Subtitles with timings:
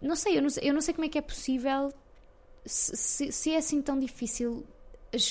[0.00, 1.92] não sei, eu não sei, eu não sei como é que é possível
[2.64, 4.64] se, se, se é assim tão difícil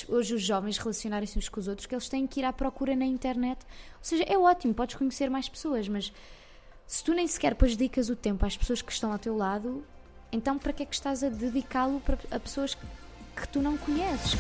[0.09, 2.95] hoje os jovens relacionarem-se uns com os outros que eles têm que ir à procura
[2.95, 3.59] na internet.
[3.97, 6.11] Ou seja, é ótimo, podes conhecer mais pessoas, mas
[6.85, 9.85] se tu nem sequer depois dedicas o tempo às pessoas que estão ao teu lado,
[10.31, 12.75] então para que é que estás a dedicá-lo a pessoas
[13.35, 14.35] que tu não conheces?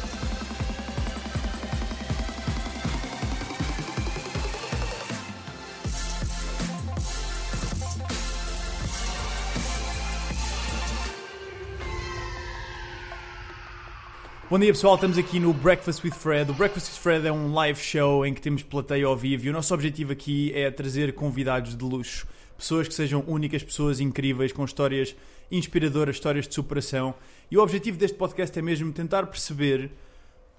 [14.49, 16.49] Bom dia pessoal, estamos aqui no Breakfast with Fred.
[16.49, 19.49] O Breakfast with Fred é um live show em que temos plateia ao vivo e
[19.49, 22.25] o nosso objetivo aqui é trazer convidados de luxo.
[22.57, 25.13] Pessoas que sejam únicas, pessoas incríveis, com histórias
[25.51, 27.13] inspiradoras, histórias de superação.
[27.51, 29.91] E o objetivo deste podcast é mesmo tentar perceber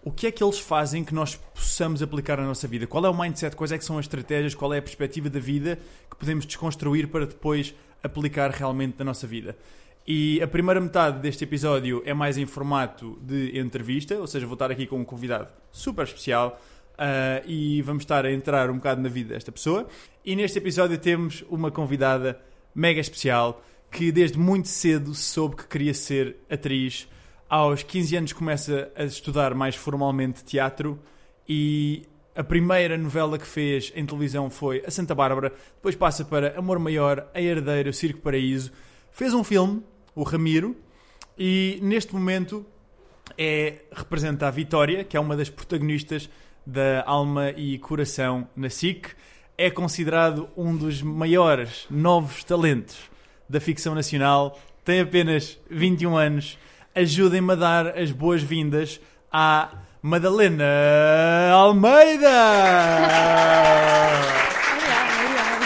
[0.05, 2.87] o que é que eles fazem que nós possamos aplicar na nossa vida.
[2.87, 5.41] Qual é o mindset, quais é que são as estratégias, qual é a perspectiva da
[5.41, 5.79] vida
[6.11, 9.57] que podemos desconstruir para depois aplicar realmente na nossa vida.
[10.11, 14.55] E a primeira metade deste episódio é mais em formato de entrevista, ou seja, vou
[14.55, 16.59] estar aqui com um convidado super especial
[16.97, 19.87] ah, e vamos estar a entrar um bocado na vida desta pessoa.
[20.25, 22.41] E neste episódio temos uma convidada
[22.75, 27.07] mega especial que desde muito cedo soube que queria ser atriz.
[27.47, 30.99] Aos 15 anos começa a estudar mais formalmente teatro
[31.47, 36.59] e a primeira novela que fez em televisão foi A Santa Bárbara, depois passa para
[36.59, 38.73] Amor Maior, A Herdeira, o Circo Paraíso.
[39.13, 39.83] Fez um filme,
[40.19, 40.77] o Ramiro,
[41.39, 42.67] e neste momento
[43.37, 46.29] é, representa a Vitória, que é uma das protagonistas
[46.67, 49.11] da Alma e Coração na SIC.
[49.57, 52.99] É considerado um dos maiores novos talentos
[53.49, 54.59] da ficção nacional.
[54.85, 56.59] Tem apenas 21 anos.
[56.97, 59.71] Ajudem-me a dar as boas-vindas à
[60.03, 60.65] Madalena
[61.53, 62.29] Almeida!
[64.73, 65.59] Obrigada, obrigada.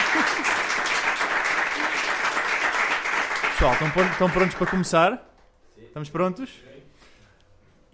[3.63, 5.35] Pessoal, estão, pron- estão prontos para começar?
[5.79, 6.51] Estamos prontos?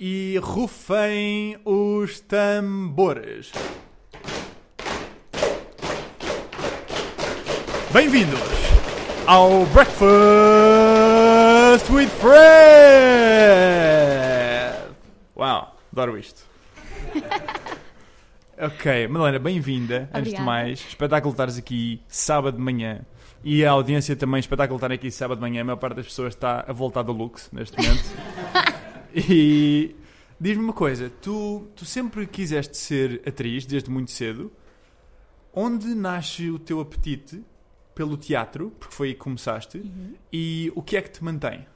[0.01, 3.53] E rufem os tambores.
[7.93, 8.41] Bem-vindos
[9.27, 10.01] ao Breakfast
[11.91, 12.39] with Fred!
[15.37, 16.49] Uau, adoro isto.
[18.57, 20.09] Ok, Madalena, bem-vinda.
[20.15, 23.03] Antes de mais, espetáculo estares aqui sábado de manhã.
[23.45, 25.61] E a audiência também, espetáculo estar aqui sábado de manhã.
[25.61, 28.05] A maior parte das pessoas está a voltar do Lux neste momento.
[29.15, 29.95] e
[30.41, 34.53] diz-me uma coisa: tu, tu sempre quiseste ser atriz desde muito cedo.
[35.53, 37.43] Onde nasce o teu apetite
[37.95, 38.73] pelo teatro?
[38.79, 39.83] Porque foi aí que começaste.
[40.33, 41.67] E o que é que te mantém?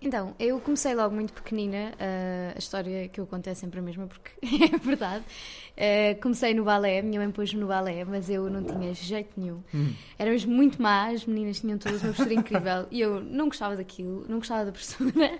[0.00, 3.82] Então, eu comecei logo muito pequenina, uh, a história que eu conto é sempre a
[3.82, 4.30] mesma porque
[4.72, 5.24] é verdade.
[5.76, 9.60] Uh, comecei no balé, minha mãe pôs-me no balé, mas eu não tinha jeito nenhum.
[10.16, 14.24] Éramos muito más, as meninas tinham todas uma postura incrível e eu não gostava daquilo,
[14.28, 15.34] não gostava da postura.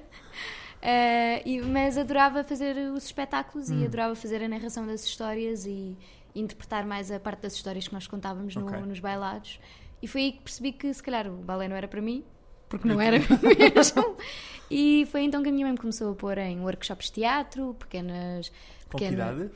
[0.80, 5.96] Uh, e- mas adorava fazer os espetáculos e adorava fazer a narração das histórias e,
[6.34, 8.80] interpretar mais a parte das histórias que nós contávamos no- Ok.
[8.82, 9.58] nos bailados.
[10.00, 12.22] E foi aí que percebi que se calhar o balé não era para mim,
[12.68, 13.18] porque não era
[13.74, 14.16] mesmo.
[14.70, 17.74] E foi então que a minha mãe me começou a pôr em workshops de teatro,
[17.78, 18.50] pequenas.
[18.90, 19.50] Com que pequena- idade?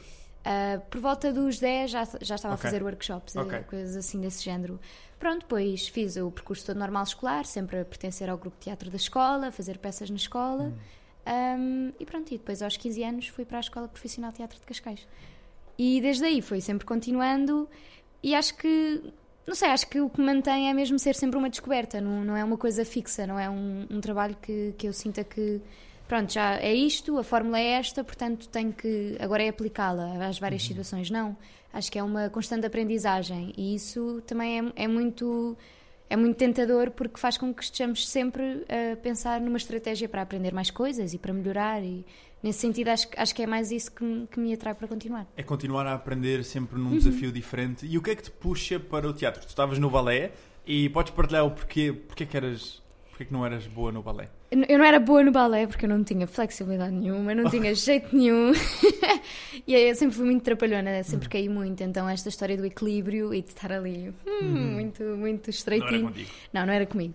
[0.44, 2.66] ah, por volta dos 10 já, já estava Ok.
[2.66, 4.80] a fazer workshops, eh, coisas assim desse género.
[5.18, 8.88] Pronto, depois fiz o percurso todo normal escolar, sempre a pertencer ao grupo de teatro
[8.90, 10.72] da escola, fazer peças na escola.
[11.26, 11.58] Hum.
[11.58, 14.58] Um, e pronto, e depois aos 15 anos fui para a Escola Profissional de Teatro
[14.58, 15.06] de Cascais.
[15.78, 17.68] E desde aí foi sempre continuando
[18.22, 19.12] e acho que,
[19.46, 22.36] não sei, acho que o que mantém é mesmo ser sempre uma descoberta, não, não
[22.36, 25.60] é uma coisa fixa, não é um, um trabalho que, que eu sinta que,
[26.06, 30.26] pronto, já é isto, a fórmula é esta, portanto tenho que, agora é aplicá-la.
[30.26, 31.10] Às várias situações.
[31.10, 31.36] Não,
[31.72, 33.52] acho que é uma constante aprendizagem.
[33.56, 35.56] E isso também é, é muito...
[36.10, 40.52] É muito tentador porque faz com que estejamos sempre a pensar numa estratégia para aprender
[40.52, 42.04] mais coisas e para melhorar e
[42.42, 44.88] nesse sentido acho, que- acho que é mais isso que, me- que me atrai para
[44.88, 45.26] continuar.
[45.36, 46.90] É continuar a aprender sempre Uhum.
[46.90, 47.86] num desafio diferente.
[47.86, 49.42] E o que é que te puxa para o teatro?
[49.42, 50.32] Tu estavas no balé
[50.66, 54.28] e podes partilhar o porquê, porquê que eras, porquê que não eras boa no balé?
[54.68, 58.14] Eu não era boa no balé porque eu não tinha flexibilidade nenhuma, não tinha jeito
[58.14, 58.52] nenhum.
[59.66, 61.82] e aí eu sempre fui muito trapalhona, sempre caí muito.
[61.82, 66.08] Então, esta história do equilíbrio e de estar ali hum, muito, muito estreitinho.
[66.08, 66.30] contigo.
[66.52, 67.14] Não, não era comigo.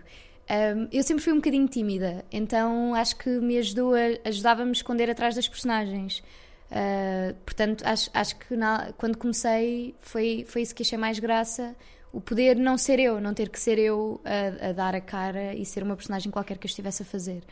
[0.50, 4.72] Um, eu sempre fui um bocadinho tímida, então acho que me ajudou a, ajudava-me a
[4.72, 6.24] esconder atrás das personagens.
[6.72, 11.76] Uh, portanto, acho, acho que na- quando comecei foi, foi isso que achei mais graça.
[12.14, 15.54] O poder não ser eu, não ter que ser eu a, a dar a cara
[15.54, 17.44] e ser uma personagem qualquer que eu estivesse a fazer.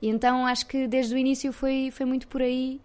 [0.00, 2.80] E então acho que desde o início foi, foi muito por aí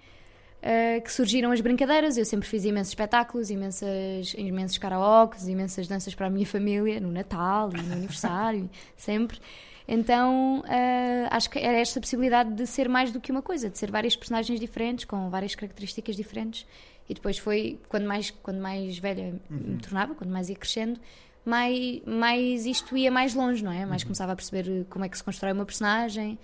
[0.62, 2.18] uh, que surgiram as brincadeiras.
[2.18, 7.12] Eu sempre fiz imensos espetáculos, imensas, imensos karaokes, imensas danças para a minha família, no
[7.12, 9.40] Natal e no aniversário, sempre.
[9.88, 13.78] Então uh, acho que era esta possibilidade de ser mais do que uma coisa, de
[13.78, 16.66] ser várias personagens diferentes, com várias características diferentes.
[17.10, 19.58] E depois foi, quando mais, quando mais velha uhum.
[19.76, 21.00] me tornava, quando mais ia crescendo,
[21.46, 23.86] mais, mais isto ia mais longe, não é?
[23.86, 24.08] Mais uhum.
[24.08, 26.38] começava a perceber como é que se constrói uma personagem,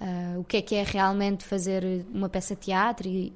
[0.00, 3.32] uh, o que é que é realmente fazer uma peça de teatro e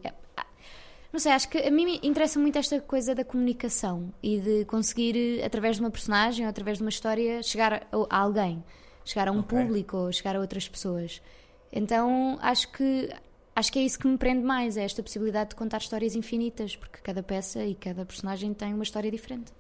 [1.13, 4.65] não sei, acho que a mim me interessa muito esta coisa da comunicação e de
[4.65, 8.65] conseguir, através de uma personagem ou através de uma história, chegar a, a alguém,
[9.05, 9.59] chegar a um okay.
[9.59, 11.21] público ou chegar a outras pessoas.
[11.71, 13.11] Então acho que
[13.55, 16.77] acho que é isso que me prende mais, é esta possibilidade de contar histórias infinitas,
[16.77, 19.53] porque cada peça e cada personagem tem uma história diferente.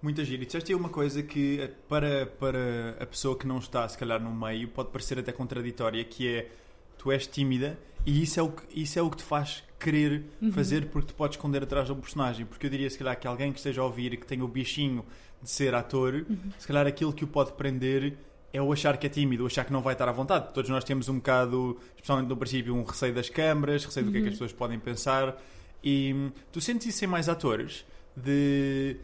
[0.00, 0.42] Muita gira.
[0.42, 3.96] E disseste aí uma coisa que eh, para, para a pessoa que não está, se
[3.96, 6.50] calhar, no meio, pode parecer até contraditória, que é
[6.98, 10.24] tu és tímida e isso é o que, isso é o que te faz querer
[10.40, 10.50] uhum.
[10.50, 12.46] fazer porque te podes esconder atrás de um personagem.
[12.46, 14.48] Porque eu diria, se calhar, que alguém que esteja a ouvir e que tenha o
[14.48, 15.04] bichinho
[15.42, 16.50] de ser ator, uhum.
[16.58, 18.16] se calhar aquilo que o pode prender
[18.52, 20.54] é o achar que é tímido, o achar que não vai estar à vontade.
[20.54, 24.18] Todos nós temos um bocado, especialmente no princípio, um receio das câmaras, receio do que
[24.18, 24.38] é que as uhum.
[24.38, 25.36] pessoas podem pensar.
[25.82, 27.84] E hum, tu sentes isso em mais atores?
[28.16, 28.96] De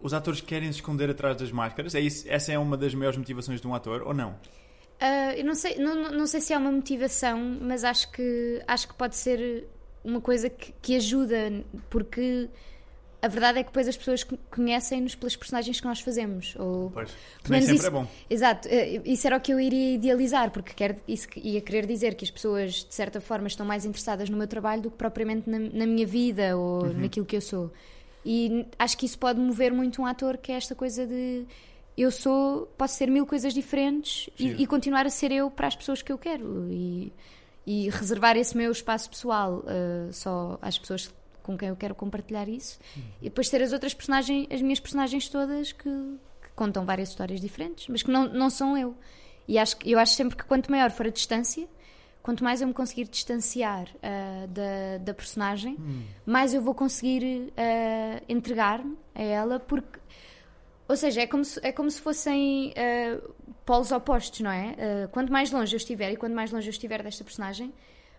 [0.00, 1.94] os atores querem se esconder atrás das máscaras?
[1.94, 4.30] É isso, essa é uma das maiores motivações de um ator, ou não?
[5.00, 8.88] Uh, eu não sei, não, não sei se é uma motivação, mas acho que, acho
[8.88, 9.68] que pode ser
[10.04, 12.48] uma coisa que, que ajuda, porque
[13.22, 16.56] a verdade é que depois as pessoas conhecem-nos pelas personagens que nós fazemos.
[16.58, 17.10] Ou, pois,
[17.48, 18.06] nem sempre isso, é bom.
[18.28, 22.16] Exato, eh, isso era o que eu iria idealizar, porque quer, isso ia querer dizer
[22.16, 25.48] que as pessoas, de certa forma, estão mais interessadas no meu trabalho do que propriamente
[25.48, 26.94] na, na minha vida ou uhum.
[26.94, 27.72] naquilo que eu sou.
[28.26, 31.46] E acho que isso pode mover muito um ator, que é esta coisa de
[31.96, 35.76] eu sou, posso ser mil coisas diferentes e, e, continuar a ser eu para as
[35.76, 36.66] pessoas que eu quero.
[36.70, 37.12] E,
[37.66, 41.12] e reservar esse meu espaço pessoal uh, só às pessoas
[41.42, 43.02] com quem eu quero compartilhar isso uhum.
[43.20, 47.40] e depois ter as outras personagens, as minhas personagens todas que, que, contam várias histórias
[47.40, 48.94] diferentes, mas que não, não são eu.
[49.48, 51.66] E acho, eu acho sempre que quanto maior for a distância,
[52.22, 56.02] quanto mais eu me conseguir distanciar uh, da, da personagem, uhum.
[56.24, 59.98] mais eu vou conseguir uh, entregar-me a ela, porque
[60.92, 63.34] ou seja, é como se, é como se fossem uh,
[63.64, 64.76] polos opostos, não é?
[65.06, 67.72] Uh, quanto mais longe eu estiver e quanto mais longe eu estiver desta personagem,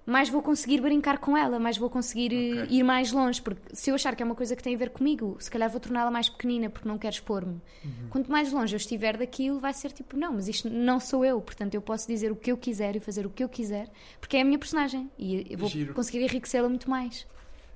[0.08, 2.78] mais vou conseguir brincar com ela, mais vou conseguir eh, okay.
[2.80, 3.40] ir mais longe.
[3.42, 5.70] Porque se eu achar que é uma coisa que tem a ver comigo, se calhar
[5.70, 7.62] vou torná-la mais pequenina porque não quero expor-me.
[7.86, 8.10] Uhum.
[8.10, 11.40] Quanto mais longe eu estiver daquilo, vai ser tipo, não, mas isto não sou eu.
[11.40, 13.88] Portanto, eu posso dizer o que eu quiser e fazer o que eu quiser
[14.20, 15.94] porque é a minha personagem e eu vou Giro.
[15.94, 17.26] conseguir enriquecê-la muito mais.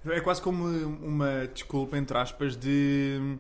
[0.06, 3.38] É quase como uma desculpa, entre aspas, de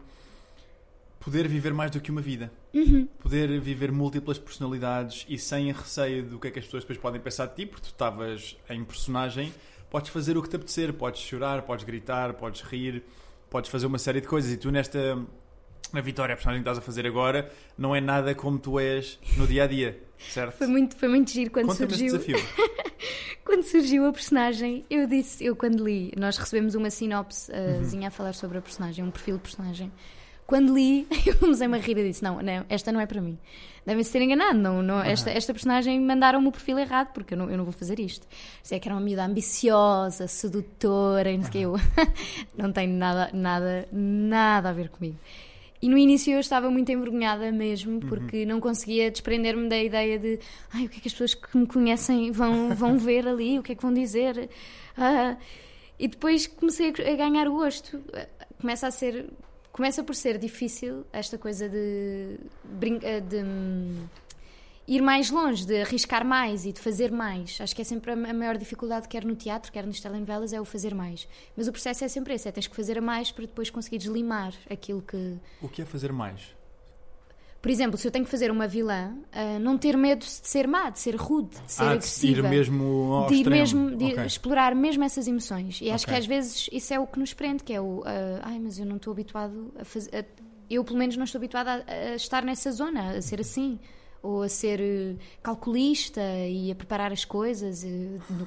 [1.27, 2.49] poder viver mais do que uma vida.
[2.73, 3.05] Uhum.
[3.19, 7.19] Poder viver múltiplas personalidades e sem receio do que é que as pessoas depois podem
[7.19, 9.53] pensar de ti, porque tu estavas em personagem,
[9.89, 13.03] podes fazer o que te apetecer, podes chorar, podes gritar, podes rir,
[13.49, 14.53] podes fazer uma série de coisas.
[14.53, 15.21] E tu nesta
[15.91, 19.19] na Vitória, a personagem que estás a fazer agora, não é nada como tu és
[19.35, 20.55] no dia a dia, certo?
[20.55, 22.05] Foi muito, foi muito giro quando surgiu.
[22.05, 22.37] desafio.
[23.43, 28.05] quando surgiu a personagem, eu disse, eu quando li, nós recebemos uma sinopse uhum.
[28.05, 29.91] a falar sobre a personagem, um perfil de personagem.
[30.47, 33.37] Quando li, eu comecei-me a rir e disse: não, não, esta não é para mim.
[33.85, 34.57] Devem-se ter enganado.
[34.57, 37.73] Não, não, esta, esta personagem mandaram-me o perfil errado, porque eu não, eu não vou
[37.73, 38.25] fazer isto.
[38.63, 41.75] Se é que era uma miúda ambiciosa, sedutora, e não sei que eu.
[42.57, 45.17] não tem nada, nada, nada a ver comigo.
[45.81, 47.99] E no início eu estava muito envergonhada mesmo, uhum.
[47.99, 48.47] porque uhum.
[48.47, 50.39] não conseguia desprender-me da ideia de
[50.73, 53.63] ai, o que é que as pessoas que me conhecem vão, vão ver ali, o
[53.63, 54.49] que é que vão dizer.
[54.97, 55.35] Ah,
[55.99, 58.01] e depois comecei a ganhar o gosto.
[58.59, 59.29] Começa a ser
[59.77, 62.39] começa por ser difícil esta coisa de,
[63.03, 64.07] eh, de, hum,
[64.87, 67.59] ir mais longe, de arriscar mais e de fazer mais.
[67.61, 70.65] Acho que é sempre a maior dificuldade, quer no teatro, quer nas telenovelas, é o
[70.65, 71.27] fazer mais.
[71.55, 74.07] Mas o processo é sempre esse: é tens que fazer a mais para depois conseguires
[74.07, 75.37] limar aquilo que.
[75.61, 76.56] O que é fazer mais?
[77.61, 80.67] Por exemplo, se eu tenho que fazer uma vilã, uh, não ter medo de ser
[80.67, 82.41] má, de ser rude, de ser ah, agressiva.
[82.41, 83.55] De ir mesmo ao de ir extremo.
[83.55, 84.25] mesmo, de okay.
[84.25, 85.81] explorar mesmo essas emoções.
[85.81, 85.91] E okay.
[85.91, 88.05] acho que às vezes isso é o que nos prende, que é o uh,
[88.43, 90.25] ai, mas eu não estou habituado a fazer.
[90.69, 93.79] eu pelo menos não estou habituada a, a, estar nessa zona, a ser assim.
[94.21, 97.85] Ou a ser uh, calculista e a preparar as coisas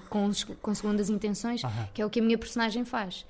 [0.09, 1.63] com, com segundas intenções,
[1.95, 3.25] que é o que a minha personagem faz.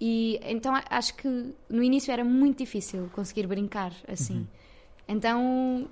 [0.00, 1.28] E então acho que
[1.68, 4.38] no início era muito difícil conseguir brincar assim.
[4.38, 4.59] Uhum.
[5.10, 5.88] Então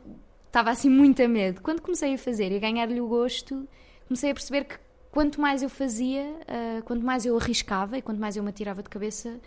[0.46, 1.60] estava assim muito a medo.
[1.60, 3.68] Quando comecei a fazer e a ganhar-lhe o gosto,
[4.06, 4.76] comecei a perceber que
[5.10, 8.80] quanto mais eu fazia, uh, quanto mais eu arriscava e quanto mais eu me atirava
[8.80, 9.40] de cabeça,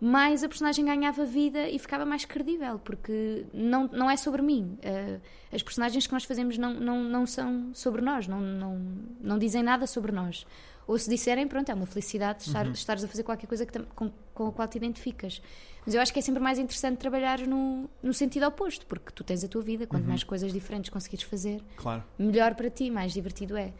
[0.00, 4.78] mais a personagem ganhava vida e ficava mais credível, porque não, não é sobre mim.
[4.84, 5.20] Uh,
[5.52, 8.80] as personagens que nós fazemos não, não, não são sobre nós, não, não,
[9.20, 10.46] não dizem nada sobre nós.
[10.86, 12.72] Ou se disserem, pronto, é uma felicidade estar, uhum.
[12.72, 15.42] estares a fazer qualquer coisa que, com, com a qual te identificas.
[15.84, 19.24] Mas eu acho que é sempre mais interessante trabalhar no, no sentido oposto, porque tu
[19.24, 20.10] tens a tua vida, quanto uhum.
[20.10, 22.04] mais coisas diferentes conseguires fazer, claro.
[22.18, 23.72] melhor para ti, mais divertido é.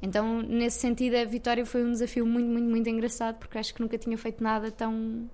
[0.00, 3.80] Então, nesse sentido, a Vitória foi um desafio muito, muito, muito engraçado, porque acho que
[3.80, 5.28] nunca tinha feito nada tão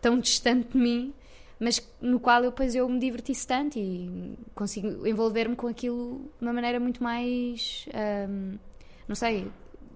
[0.00, 1.12] tão distante de mim,
[1.58, 6.46] mas no qual eu, depois eu me diverti tanto e consigo envolver-me com aquilo de
[6.46, 7.86] uma maneira muito mais.
[8.28, 8.58] Um,
[9.06, 9.50] não sei,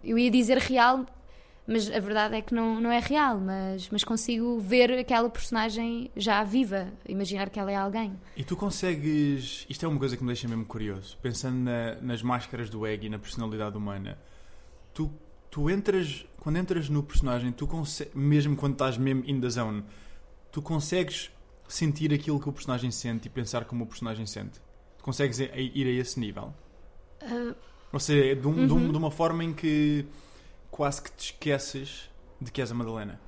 [0.04, 1.06] eu ia dizer real,
[1.66, 6.10] mas a verdade é que não, não é real, mas, mas consigo ver aquela personagem
[6.14, 8.18] já viva, imaginar que ela é alguém.
[8.36, 9.66] E tu consegues.
[9.68, 13.06] Isto é uma coisa que me deixa mesmo curioso, pensando na, nas máscaras do Egg
[13.06, 14.18] e na personalidade humana.
[14.92, 15.10] Tu
[15.54, 19.84] tu entras, quando entras no personagem, tu consegues, mesmo quando estás mesmo in the zone,
[20.50, 21.30] tu consegues
[21.68, 24.60] sentir aquilo que o personagem sente e pensar como o personagem sente.
[24.98, 26.52] Tu consegues ir a esse nível.
[27.22, 27.54] Uh,
[27.94, 28.66] Ou seja, de, um, uhum.
[28.66, 30.04] de, um, de, uma forma em que
[30.68, 32.10] quase que te esqueces
[32.40, 33.20] de que és a Madalena.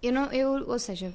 [0.00, 1.12] Eu não, eu, ou seja,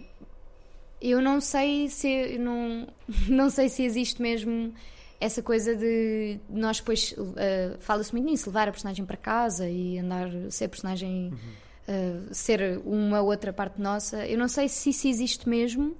[1.01, 2.87] eu não sei se não,
[3.29, 4.73] não sei se existe mesmo
[5.21, 9.97] essa coisa de nós depois uh, fala-se muito nisso, levar a personagem para casa e
[9.97, 12.27] andar ser personagem uhum.
[12.27, 14.27] uh, ser uma outra parte nossa.
[14.27, 15.95] Eu não sei se isso existe mesmo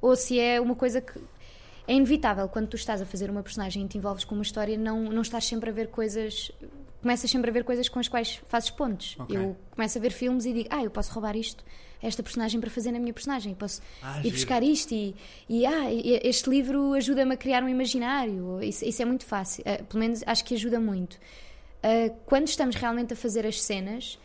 [0.00, 1.20] ou se é uma coisa que
[1.90, 4.78] é inevitável quando tu estás a fazer uma personagem e te envolves com uma história,
[4.78, 6.52] não, não estás sempre a ver coisas.
[7.02, 9.16] Começas sempre a ver coisas com as quais fazes pontos.
[9.18, 9.36] Okay.
[9.36, 11.64] Eu começo a ver filmes e digo, ah, eu posso roubar isto
[12.00, 13.54] esta personagem para fazer na minha personagem.
[13.56, 15.16] Posso ah, ir buscar isto e,
[15.48, 15.92] e ah,
[16.22, 18.62] este livro ajuda-me a criar um imaginário.
[18.62, 19.64] Isso, isso é muito fácil.
[19.66, 21.14] Uh, pelo menos acho que ajuda muito.
[21.14, 24.16] Uh, quando estamos realmente a fazer as cenas,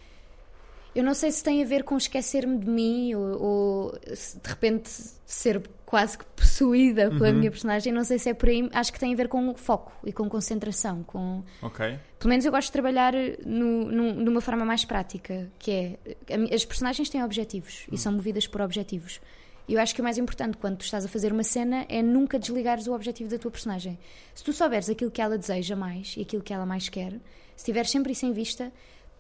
[0.94, 4.90] eu não sei se tem a ver com esquecer-me de mim ou, ou de repente
[5.26, 7.36] ser quase que possuída pela uhum.
[7.36, 7.94] minha personagem.
[7.94, 8.70] Não sei se é por aí.
[8.74, 11.04] Acho que tem a ver com foco e com concentração.
[11.04, 11.44] Com...
[11.62, 11.98] Ok.
[12.20, 13.14] Pelo menos eu gosto de trabalhar
[13.46, 17.96] no, no, de uma forma mais prática, que é as personagens têm objetivos uhum.
[17.96, 19.22] e são movidas por objetivos.
[19.68, 22.02] E eu acho que o mais importante quando tu estás a fazer uma cena é
[22.02, 23.98] nunca desligares o objetivo da tua personagem.
[24.34, 27.14] Se tu souberes aquilo que ela deseja mais e aquilo que ela mais quer,
[27.56, 28.72] se tiveres sempre isso em vista,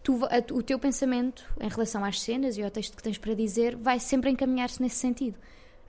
[0.03, 0.19] tu,
[0.53, 3.99] o teu pensamento em relação às cenas e ao texto que tens para dizer vai
[3.99, 5.37] sempre encaminhar-se nesse sentido.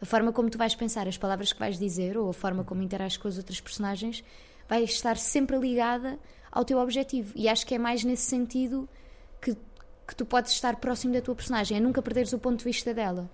[0.00, 2.82] A forma como tu vais pensar, as palavras que vais dizer ou a forma como
[2.82, 4.22] interages com as outras personagens
[4.68, 6.18] vai estar sempre ligada
[6.52, 7.32] ao teu objetivo.
[7.34, 8.88] E acho que é mais nesse sentido
[9.40, 9.56] que,
[10.06, 12.92] que tu podes estar próximo da tua personagem, é nunca perderes o ponto de vista
[12.92, 13.30] dela.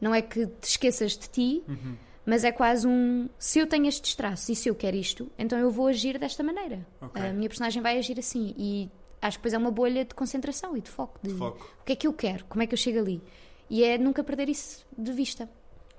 [0.00, 1.96] Não é que te esqueças de ti, uhum.
[2.24, 3.28] mas é quase um.
[3.38, 6.42] Se eu tenho estes traços e se eu quero isto, então eu vou agir desta
[6.42, 6.86] maneira.
[7.00, 7.22] Okay.
[7.22, 8.54] A minha personagem vai agir assim.
[8.58, 8.90] E
[9.22, 11.18] acho que depois é uma bolha de concentração e de foco.
[11.22, 11.66] De, de foco.
[11.80, 12.44] O que é que eu quero?
[12.44, 13.22] Como é que eu chego ali?
[13.70, 15.48] E é nunca perder isso de vista.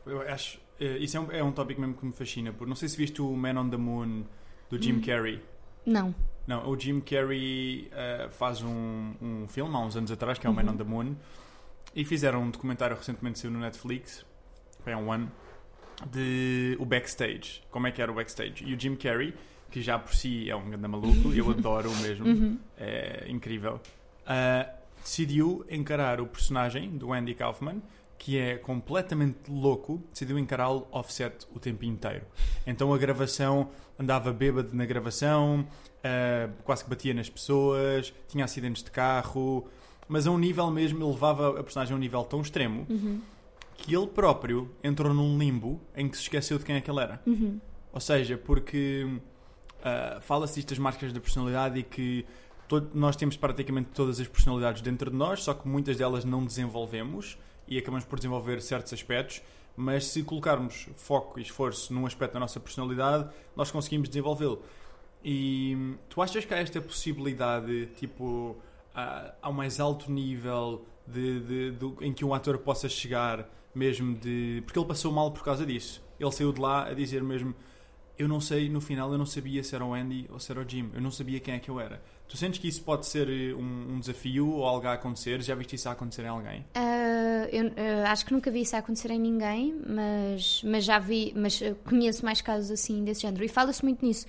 [0.10, 0.60] Eu acho.
[0.80, 2.52] Eh, isso é um, é um tópico mesmo que me fascina.
[2.52, 4.24] Porque não sei se viste o Man on the Moon
[4.70, 5.02] do Jim hum.
[5.02, 5.42] Carrey.
[5.86, 6.14] Não.
[6.46, 10.50] Não, o Jim Carrey uh, faz um, um filme há uns anos atrás que é
[10.50, 10.64] o uhum.
[10.64, 11.16] Man on the Moon.
[11.96, 14.26] E fizeram um documentário recentemente saiu no Netflix.
[14.84, 15.32] Foi há um ano.
[16.12, 17.62] De o backstage.
[17.72, 18.64] Como é que era o backstage.
[18.64, 19.34] E o Jim Carrey
[19.70, 22.60] que já por si é um grande maluco, eu adoro mesmo, uhum.
[22.78, 23.82] é incrível,
[24.24, 24.70] uh,
[25.02, 27.82] decidiu encarar o personagem do Andy Kaufman,
[28.18, 32.26] que é completamente louco, decidiu encará-lo offset o tempo inteiro.
[32.66, 38.84] Então a gravação andava bêbado na gravação, uh, quase que batia nas pessoas, tinha acidentes
[38.84, 39.68] de carro,
[40.08, 43.22] mas a um nível mesmo, ele levava a personagem a um nível tão extremo uhum.
[43.76, 47.00] que ele próprio entrou num limbo em que se esqueceu de quem é que ele
[47.00, 47.22] era.
[47.26, 47.60] Uhum.
[47.92, 52.26] Ou seja, porque uh, fala-se das máscaras da personalidade e que
[52.68, 56.46] todo, nós temos praticamente todas as personalidades dentro de nós, só que muitas delas não
[56.46, 59.42] desenvolvemos e acabamos por desenvolver certos aspectos.
[59.76, 64.64] Mas se colocarmos foco e esforço num aspecto da nossa personalidade, nós conseguimos desenvolvê-lo.
[65.24, 68.56] E tu achas que há esta possibilidade, tipo,
[69.42, 74.64] ao mais alto nível de, de, de, em que um ator possa chegar, mesmo de.
[74.66, 76.04] Porque ele passou mal por causa disso.
[76.20, 77.54] Ele saiu de lá a dizer mesmo:
[78.18, 80.60] eu não sei, no final, eu não sabia se era o Andy ou se era
[80.60, 80.90] o Jim.
[80.94, 82.02] Eu não sabia quem é que eu era.
[82.28, 85.42] Tu sentes que isso pode ser eh, um, um desafio ou algo a acontecer?
[85.42, 86.62] Já viste isso a acontecer em alguém?
[86.76, 90.98] Uh, eu uh, acho que nunca vi isso a acontecer em ninguém, mas, mas já
[90.98, 93.44] vi, mas conheço mais casos assim desse género.
[93.44, 94.26] E fala-se muito nisso.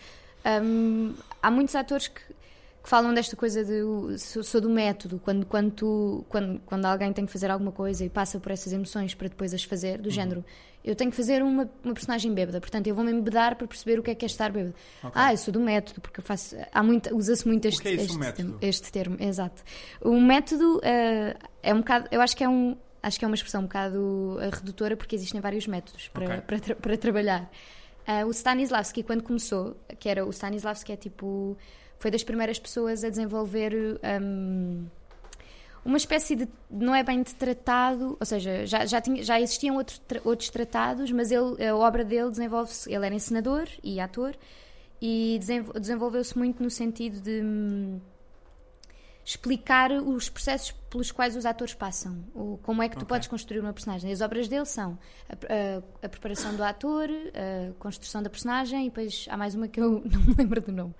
[0.63, 5.47] Um, há muitos atores que, que falam desta coisa de sou, sou, do método, quando,
[5.47, 9.15] quando, tu, quando, quando alguém tem que fazer alguma coisa e passa por essas emoções
[9.15, 10.15] para depois as fazer, do uhum.
[10.15, 10.45] género
[10.85, 14.03] eu tenho que fazer uma, uma personagem bêbada, portanto eu vou-me embedar para perceber o
[14.03, 14.75] que é que é estar bêbado.
[14.99, 15.13] Okay.
[15.15, 16.57] Ah, eu sou do método, porque eu faço.
[16.73, 19.63] Há muito, usa-se muito este, é isso, este, este termo, exato.
[20.01, 23.35] O método uh, é um bocado, eu acho que é um, Acho que é uma
[23.35, 26.41] expressão um bocado uh, redutora porque existem vários métodos para, Ok.
[26.41, 27.51] para, para trabalhar.
[28.07, 31.57] Uh, o Stanislavski, quando começou, que era o Stanislavski, é tipo.
[31.99, 33.75] Foi das primeiras pessoas a desenvolver
[34.23, 34.87] um,
[35.89, 36.49] uma espécie de.
[36.71, 40.51] Não é bem de tratado, ou seja, já, já, tinha, já existiam outros, tra- outros
[40.51, 42.93] tratados, mas ele, a obra dele desenvolve-se.
[42.93, 44.37] Ele era encenador e ator
[45.01, 47.41] e desenvol- desenvolveu-se muito no sentido de.
[47.43, 48.01] hum,
[49.25, 53.09] explicar os processos pelos quais os atores passam, ou como é que tu Ok.
[53.09, 54.11] podes construir uma personagem.
[54.11, 58.89] As obras dele são a, a- a preparação do ator, a construção da personagem e
[58.89, 60.95] depois há mais uma que eu não me lembro do nome.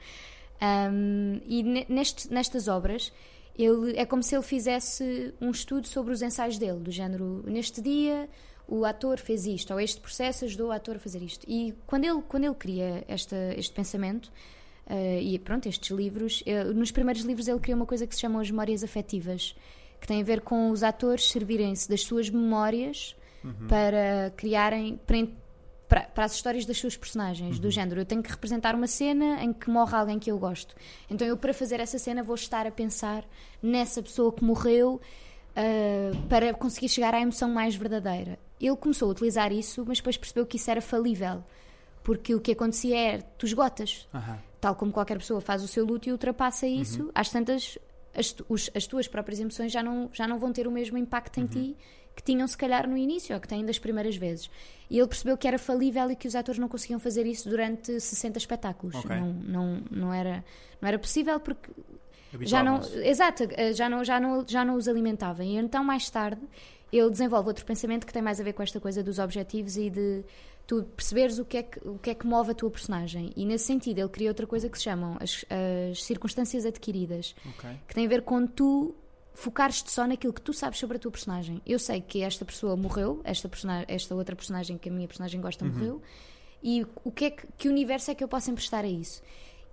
[0.61, 3.13] Um, e ne- neste- nestas obras
[3.59, 7.83] ele, é como se ele fizesse um estudo sobre os ensaios dele, do género, neste
[7.83, 8.29] dia
[8.67, 11.45] o ator fez isto, ou este processo ajudou o ator a fazer isto.
[11.49, 14.31] E quando ele, quando ele cria esta, este pensamento,
[14.87, 18.43] eh, e pronto, estes livros, nos primeiros livros ele cria uma coisa que se chama
[18.43, 19.57] as memórias afetivas,
[19.99, 23.17] que tem a ver com os atores servirem-se das suas memórias
[23.69, 25.27] para criarem, para,
[25.89, 28.01] para, para as histórias das suas personagens, do género.
[28.01, 30.75] Eu tenho que representar uma cena em que morre alguém que eu gosto.
[31.11, 33.25] Então eu, para fazer essa cena, vou estar a pensar
[33.63, 35.01] nessa pessoa que morreu
[35.57, 38.39] uh, para conseguir chegar à emoção mais verdadeira.
[38.61, 41.43] Ele começou a utilizar isso, mas depois percebeu que isso era falível.
[42.03, 44.09] Porque o que acontecia é, tu esgotas.
[44.15, 44.39] Aham.
[44.61, 47.79] Tal como qualquer pessoa faz o seu luto e ultrapassa isso, às tantas,
[48.13, 51.39] as, os- as tuas próprias emoções já não, já não vão ter o mesmo impacto
[51.39, 51.77] em ti
[52.19, 54.51] que tinham se calhar no início, ou que têm das primeiras vezes.
[54.91, 58.01] E ele percebeu que era falível e que os atores não conseguiam fazer isso durante
[58.01, 58.97] 60 espetáculos.
[58.97, 59.15] Ok.
[59.15, 60.45] Não, não, não, era,
[60.81, 61.71] não era possível porque
[62.41, 65.47] já não, exato, eh, já não, já, não, já não os alimentavam.
[65.47, 66.41] E então, mais tarde,
[66.93, 69.89] ele desenvolve outro pensamento que tem mais a ver com esta coisa dos objetivos e
[69.89, 70.25] de
[70.67, 73.33] tu perceberes o que é que, o que, é que move a tua personagem.
[73.37, 75.45] E nesse sentido, ele cria outra coisa que se chamam as,
[75.93, 77.71] as circunstâncias adquiridas, Ok.
[77.87, 78.93] que tem a ver com tu
[79.41, 81.63] focares-te só naquilo que tu sabes sobre a tua personagem.
[81.65, 85.41] Eu sei que esta pessoa morreu, esta, persona- esta outra personagem que a minha personagem
[85.41, 86.03] gosta morreu,
[86.63, 89.23] e o que é que, que universo é que eu posso emprestar a isso?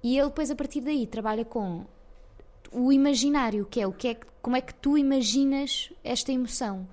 [0.03, 1.84] E ele depois, a partir daí, trabalha com
[2.72, 6.88] o imaginário, que é o que é como é que tu imaginas esta emoção.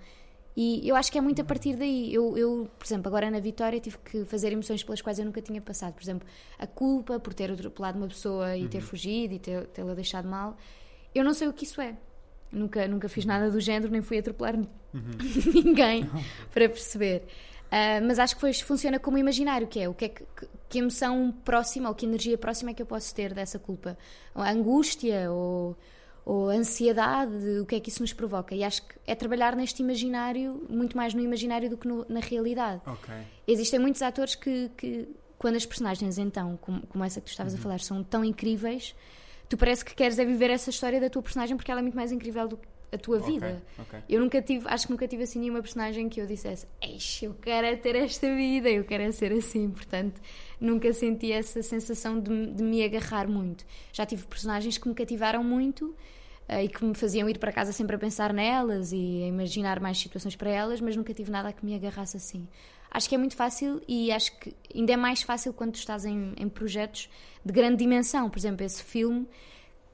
[0.57, 2.13] E eu acho que é muito a partir daí.
[2.13, 5.43] Eu, eu, por exemplo, agora na Vitória tive que fazer emoções pelas quais eu nunca
[5.43, 5.93] tinha passado.
[5.93, 6.27] Por exemplo,
[6.59, 10.57] a culpa por ter atropelado uma pessoa e ter fugido e tê-la deixado mal.
[11.15, 11.97] Eu não sei o que isso é.
[12.53, 14.57] Nunca, nunca fiz nada do género, nem fui atropelar
[15.55, 16.09] ninguém
[16.53, 17.25] para perceber.
[17.71, 20.49] Ah, mas acho que foi, funciona como imaginário, que é o que é que, que-
[20.69, 23.97] que emoção próxima ou que energia próxima é que eu posso ter dessa culpa?
[24.35, 25.77] Ou angústia ou,
[26.25, 28.55] ou ansiedade, o que é que isso nos provoca?
[28.55, 32.21] E acho que é trabalhar neste imaginário, muito mais no imaginário do que no- na
[32.21, 32.81] realidade.
[32.87, 33.15] Ok.
[33.47, 37.55] Existem muitos atores que, que quando as personagens, então, como, como essa que tu estavas
[37.55, 38.95] a falar, são tão incríveis,
[39.53, 41.95] tu parece que queres é viver essa história da tua personagem porque ela é muito
[41.95, 43.63] mais incrível do que a tua vida.
[43.79, 43.99] ok.
[44.09, 47.35] Eu nunca tive, acho que nunca tive assim nenhuma personagem que eu dissesse, Eixe, eu
[47.35, 49.69] quero é ter esta vida, eu quero é ser assim.
[49.71, 50.21] Portanto,
[50.59, 53.65] nunca senti essa sensação de, me- de me agarrar muito.
[53.93, 55.95] Já tive personagens que me cativaram muito
[56.49, 59.81] eh, e que me faziam ir para casa sempre a pensar nelas e a imaginar
[59.81, 62.47] mais situações para elas, mas nunca tive nada que me agarrasse assim.
[62.95, 66.05] Acho que é muito fácil e acho que ainda é mais fácil quando tu estás
[66.05, 67.09] em, em projetos
[67.43, 68.29] de grande dimensão.
[68.29, 69.27] Por exemplo, esse filme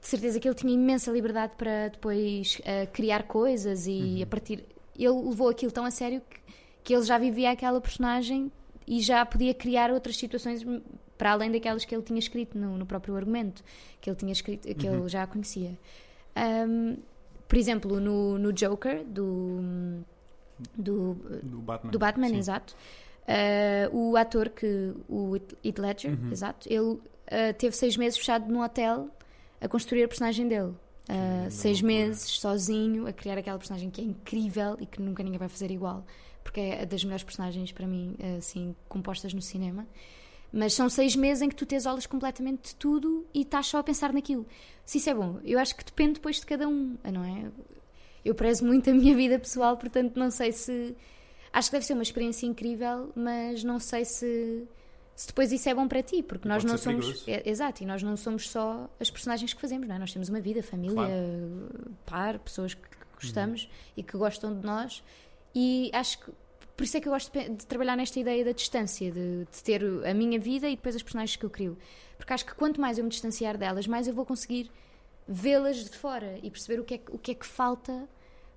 [0.01, 4.65] de certeza que ele tinha imensa liberdade para depois eh, criar coisas e a partir.
[4.97, 6.39] Ele levou aquilo tão a sério que,
[6.83, 8.51] que ele já vivia aquela personagem
[8.85, 10.65] e já podia criar outras situações
[11.17, 13.63] para além daquelas que ele tinha escrito no, no próprio argumento,
[14.01, 15.77] que ele tinha escrito, que ele já conhecia.
[16.35, 16.97] Ahm,
[17.47, 19.59] por exemplo, no, no Joker, do,
[20.75, 21.91] do, Do Batman.
[21.91, 22.75] do Batman, exato.
[23.27, 26.31] Uh, o ator que o Heath Ledger, Uhum.
[26.31, 27.01] exato, ele uh,
[27.57, 29.09] teve seis meses fechado num hotel
[29.61, 30.73] a construir a personagem dele.
[31.09, 35.39] Uh, seis meses sozinho a criar aquela personagem que é incrível e que nunca ninguém
[35.39, 36.05] vai fazer igual,
[36.43, 39.87] porque é das melhores personagens para mim, assim, compostas no cinema.
[40.51, 43.77] Mas são seis meses em que tu te isolas completamente de tudo e estás só
[43.79, 44.47] a pensar naquilo.
[44.83, 47.51] Se isso é bom, eu acho que depende depois de cada um, não é?
[48.23, 50.95] Eu prezo muito a minha vida pessoal, portanto não sei se.
[51.51, 54.67] Acho que deve ser uma experiência incrível, mas não sei se,
[55.15, 57.27] se depois isso é bom para ti, porque nós Pode não somos.
[57.27, 59.99] é- exato, e nós não somos só as personagens que fazemos, não é?
[59.99, 61.09] Nós temos uma vida, família,
[62.05, 63.69] par, pessoas que, que gostamos Uhum.
[63.97, 65.03] e que gostam de nós,
[65.55, 66.31] e acho que.
[66.77, 69.63] Por isso é que eu gosto de, de trabalhar nesta ideia da distância, de, de
[69.63, 71.77] ter a minha vida e depois as personagens que eu crio.
[72.17, 74.71] Porque acho que quanto mais eu me distanciar delas, mais eu vou conseguir
[75.31, 78.09] vê-las de fora e perceber o que é que, o que, é que falta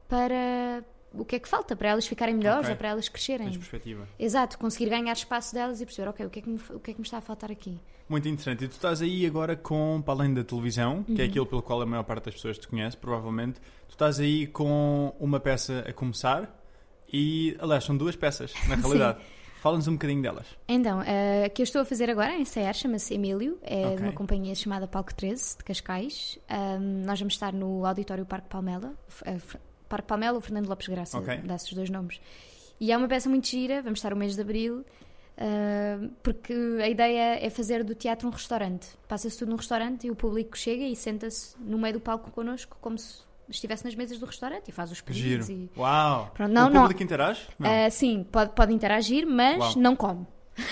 [0.09, 0.83] para
[1.15, 2.71] o que é que falta para elas ficarem melhores Ok.
[2.71, 3.47] ou para elas crescerem.
[3.49, 4.09] Tens perspectiva.
[4.19, 6.91] Exato, conseguir ganhar espaço delas e perceber, ok, o que é que me, o que
[6.91, 7.79] é que me está a faltar aqui?
[8.09, 8.65] Muito interessante.
[8.65, 11.31] E tu estás aí agora com, para além da televisão, que é Uhum.
[11.31, 15.15] aquilo pelo qual a maior parte das pessoas te conhece, provavelmente, tu estás aí com
[15.21, 16.59] uma peça a começar,
[17.15, 19.19] E, aliás, são duas peças, na realidade.
[19.63, 20.45] Fala-nos um bocadinho delas.
[20.67, 23.97] Então, a que eu estou a fazer agora, em ensaiar, chama-se Emílio, é Ok.
[23.97, 26.37] de uma companhia chamada Palco 13, de Cascais.
[26.49, 28.93] Ahm, nós vamos estar no Auditório Parque Palmela,
[29.25, 31.37] eh, F- Parque Palmela, o Fernando Lopes Graça, Ok.
[31.45, 32.21] dá esses dois nomes.
[32.81, 34.85] E é uma peça muito gira, vamos estar o mês de Abril,
[35.39, 38.89] ah, porque a ideia é fazer do teatro um restaurante.
[39.07, 42.77] Passa-se tudo num restaurante e o público chega e senta-se no meio do palco connosco,
[42.81, 43.23] como se
[43.57, 45.47] estivesse nas mesas do restaurante e faz os pedidos.
[45.47, 45.71] giro.
[45.77, 45.79] E...
[45.79, 46.31] Uau!
[46.35, 46.81] Pronto, não, o não.
[46.83, 47.41] público interage?
[47.59, 47.71] Não.
[47.71, 49.73] Ah, sim, pode, pode interagir, mas Uau.
[49.77, 50.27] não come.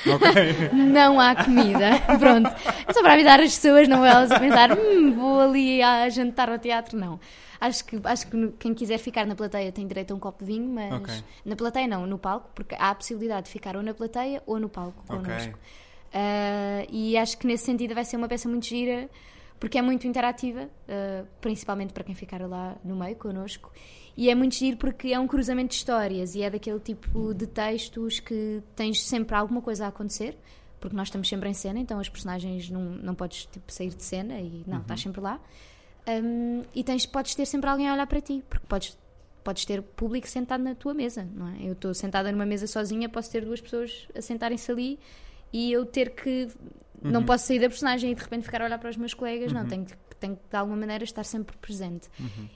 [0.06, 0.68] Ok.
[0.76, 1.88] Não há comida.
[2.20, 2.48] Pronto.
[2.86, 6.50] É só para avisar as pessoas, não elas a pensar, hum, vou ali a jantar
[6.50, 6.98] ao teatro.
[6.98, 7.18] Não.
[7.58, 10.52] Acho que, acho que quem quiser ficar na plateia tem direito a um copo de
[10.52, 11.14] vinho, mas Ok.
[11.46, 14.60] na plateia não, no palco, porque há a possibilidade de ficar ou na plateia ou
[14.60, 15.16] no palco Ok.
[15.18, 15.58] connosco.
[16.12, 19.08] Ah, e acho que nesse sentido vai ser uma peça muito gira,
[19.60, 23.70] porque é muito interativa, ah, principalmente para quem ficar lá no meio connosco.
[24.16, 27.46] E é muito giro porque é um cruzamento de histórias e é daquele tipo de
[27.46, 30.36] textos que tens sempre alguma coisa a acontecer,
[30.80, 34.02] porque nós estamos sempre em cena, então as personagens não, não podes tipo, sair de
[34.02, 35.38] cena e não, estás sempre lá.
[36.08, 38.98] Um, e tens, podes ter sempre alguém a olhar para ti, porque podes,
[39.44, 41.56] podes ter público sentado na tua mesa, não é?
[41.62, 44.98] Eu estou sentada numa mesa sozinha, posso ter duas pessoas a sentarem-se ali
[45.52, 46.48] e eu ter que.
[47.02, 49.52] Não posso sair da personagem e de repente ficar a olhar para os meus colegas,
[49.52, 52.08] não, tenho que, tenho que de alguma maneira estar sempre presente.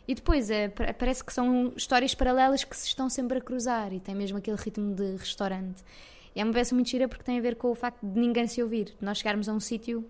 [0.07, 3.93] E depois é, pa- parece que são histórias paralelas que se estão sempre a cruzar
[3.93, 5.83] e tem mesmo aquele ritmo de restaurante.
[6.37, 8.47] E é uma peça muito gira porque tem a ver com o facto de ninguém
[8.47, 10.05] se ouvir, de nós chegarmos a um sítio,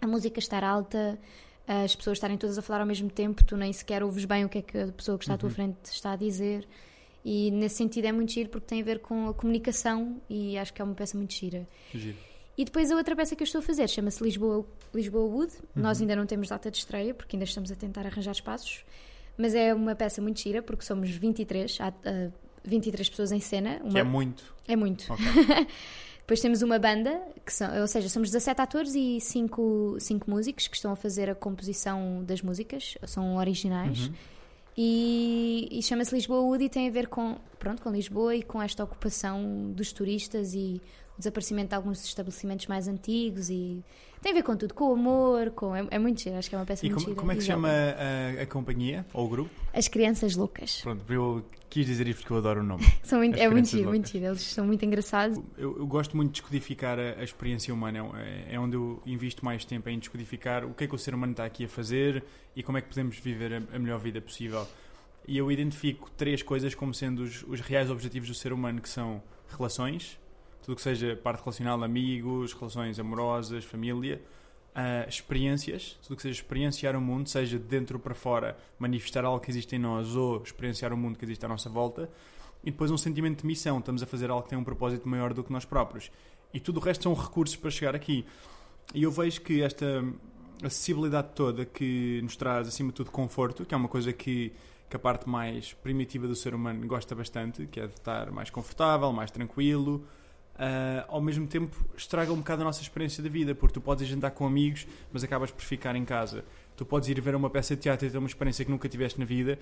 [0.00, 1.18] a música estar alta,
[1.66, 4.48] as pessoas estarem todas a falar ao mesmo tempo, tu nem sequer ouves bem o
[4.48, 6.66] que é que a pessoa que está à tua frente está a dizer.
[7.24, 10.74] E nesse sentido é muito giro porque tem a ver com a comunicação e acho
[10.74, 11.66] que é uma peça muito gira.
[11.94, 12.16] Giro.
[12.56, 14.64] E depois a outra peça que eu estou a fazer chama-se Lisboa,
[14.94, 15.52] Lisboa Wood.
[15.74, 18.84] Nós ainda não temos data de estreia porque ainda estamos a tentar arranjar espaços.
[19.36, 22.30] Mas é uma peça muito gira porque somos 23, há, ah,
[22.64, 23.80] 23 pessoas em cena.
[23.80, 24.54] Que Uma- é muito.
[24.68, 25.12] é muito.
[25.12, 25.24] Ok.
[26.20, 30.66] Depois temos uma banda, que são, ou seja, somos 17 atores e 5, cinco músicos
[30.68, 34.06] que estão a fazer a composição das músicas, são originais.
[34.06, 34.14] Uhum.
[34.74, 38.62] E, e chama-se Lisboa Wood e tem a ver com, pronto, com Lisboa e com
[38.62, 40.80] esta ocupação dos turistas e
[41.16, 43.82] o desaparecimento de alguns estabelecimentos mais antigos e
[44.20, 46.54] tem a ver com tudo, com o amor, com, é, é muito giro, acho que
[46.54, 47.20] é uma peça E muito como, gira.
[47.20, 49.50] como é que se chama a, a companhia ou o grupo?
[49.72, 50.80] As Crianças Loucas.
[50.80, 52.84] Pronto, eu quis dizer isto porque eu adoro o nome.
[53.04, 55.38] São muito, é muito giro, muito giro, eles são muito engraçados.
[55.58, 59.44] Eu, eu gosto muito de descodificar a, a experiência humana, é, é onde eu invisto
[59.44, 62.24] mais tempo em descodificar o que é que o ser humano está aqui a fazer
[62.56, 64.66] e como é que podemos viver a, a melhor vida possível.
[65.28, 68.88] E eu identifico três coisas como sendo os, os reais objetivos do ser humano, que
[68.88, 70.18] são relações,
[70.64, 74.22] tudo que seja parte relacional, amigos, relações amorosas, família,
[74.74, 79.40] ah, experiências, tudo que seja experienciar o mundo, seja de dentro para fora, manifestar algo
[79.40, 82.08] que existe em nós ou experienciar o mundo que existe à nossa volta,
[82.64, 85.34] e depois um sentimento de missão, estamos a fazer algo que tem um propósito maior
[85.34, 86.10] do que nós próprios.
[86.52, 88.24] E tudo o resto são recursos para chegar aqui.
[88.94, 90.02] E eu vejo que esta
[90.62, 94.50] acessibilidade toda que nos traz, acima de tudo, conforto, que é uma coisa que,
[94.88, 98.48] que a parte mais primitiva do ser humano gosta bastante, que é de estar mais
[98.48, 100.06] confortável, mais tranquilo,
[100.56, 104.06] ah, ao mesmo tempo estraga um bocado a nossa experiência da vida, porque tu podes
[104.06, 106.44] ir jantar com amigos, mas acabas por ficar em casa.
[106.76, 109.18] Tu podes ir ver uma peça de teatro e ter uma experiência que nunca tiveste
[109.18, 109.58] na vida.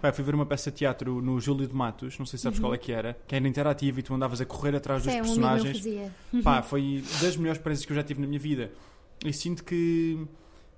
[0.00, 2.58] Pá, fui ver uma peça de teatro no Júlio de Matos, não sei se sabes
[2.58, 5.20] qual é que era, que era interativa e tu andavas a correr atrás dos Sim,
[5.20, 5.76] um personagens.
[5.76, 6.14] fazia.
[6.42, 8.70] Pá, foi das melhores experiências que eu já tive na minha vida.
[9.24, 10.26] E sinto que,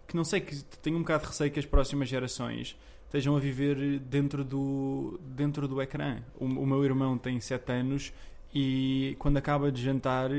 [0.09, 3.38] que não sei, que tenho um bocado de receio que as próximas gerações estejam a
[3.38, 6.18] viver dentro do, dentro do ecrã.
[6.40, 8.12] O, o meu irmão tem 7 anos
[8.55, 10.31] e quando acaba de jantar,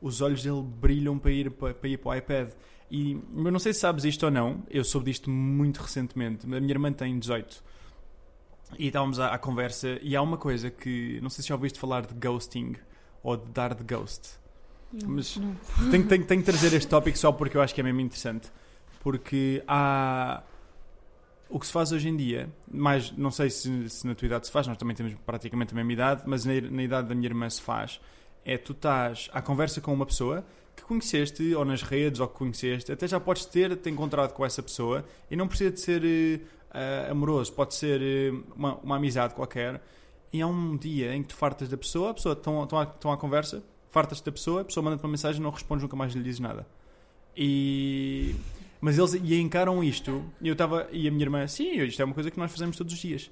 [0.00, 2.50] os olhos dele brilham para ir para, para ir para o iPad.
[2.90, 6.44] E eu não sei se sabes isto ou não, eu soube disto muito recentemente.
[6.44, 7.62] A minha irmã tem 18
[8.78, 11.78] e estávamos à, à conversa e há uma coisa que não sei se já ouviste
[11.78, 12.74] falar de ghosting
[13.22, 14.30] ou de dar de ghost.
[14.92, 15.54] Não, Mas- não.
[15.90, 18.50] Tenho, tenho, tenho que trazer este tópico só porque eu acho que é mesmo interessante.
[19.00, 20.42] Porque há.
[21.52, 24.46] O que se faz hoje em dia, mais não sei se, se na tua idade
[24.46, 27.28] se faz, nós também temos praticamente a mesma idade, mas na, na idade da minha
[27.28, 28.00] irmã se faz,
[28.42, 30.42] é tu estás à conversa com uma pessoa
[30.74, 34.46] que conheceste, ou nas redes, ou que conheceste, até já podes ter te encontrado com
[34.46, 39.34] essa pessoa e não precisa de ser ah, amoroso, pode ser eh, uma, uma amizade
[39.34, 39.82] qualquer.
[40.32, 43.62] E há um dia em que tu fartas da pessoa, a pessoa estão à conversa,
[43.90, 46.66] fartas da pessoa, a pessoa manda-te uma mensagem, não respondes, nunca mais lhe dizes nada.
[47.36, 48.34] E
[48.82, 52.04] mas eles e encaram isto, e eu estava e a minha irmã, sim, isto é
[52.04, 53.30] uma coisa que nós fazemos todos os dias.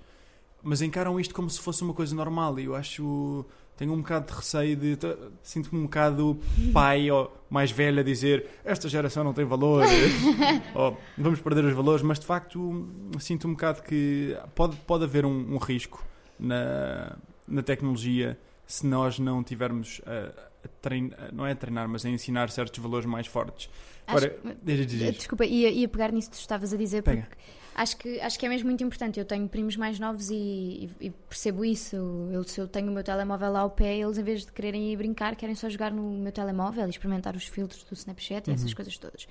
[0.63, 3.45] Mas encaram isto como se fosse uma coisa normal e eu acho
[3.77, 4.97] tenho um bocado de receio de
[5.43, 6.39] sinto-me um bocado
[6.73, 9.91] pai ou mais velho a dizer esta geração não tem valores
[10.73, 15.25] ou vamos perder os valores, mas de facto sinto um bocado que pode, pode haver
[15.25, 16.07] um, um risco
[16.39, 17.17] na,
[17.49, 22.09] na tecnologia se nós não tivermos a, a treinar, não é a treinar, mas a
[22.09, 23.69] ensinar certos valores mais fortes.
[24.14, 25.12] Ora, diz, diz.
[25.16, 27.29] Desculpa, ia, ia pegar nisso que tu estavas a dizer, porque Pega.
[27.75, 29.18] acho que, acho que é mesmo muito importante.
[29.18, 31.96] Eu tenho primos mais novos e, e- e percebo isso.
[32.33, 34.92] Eu, se eu tenho o meu telemóvel lá ao pé, eles em vez de quererem
[34.92, 38.55] ir brincar, querem só jogar no meu telemóvel e experimentar os filtros do Snapchat e
[38.55, 38.77] essas Uhum.
[38.77, 39.27] coisas todas.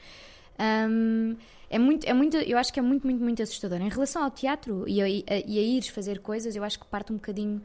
[0.61, 1.35] Hum,
[1.69, 3.79] é muito, é muito, eu acho que é muito, muito, muito assustador.
[3.81, 6.79] Em relação ao teatro e a, e a- e a ires fazer coisas, eu acho
[6.79, 7.61] que parte um bocadinho.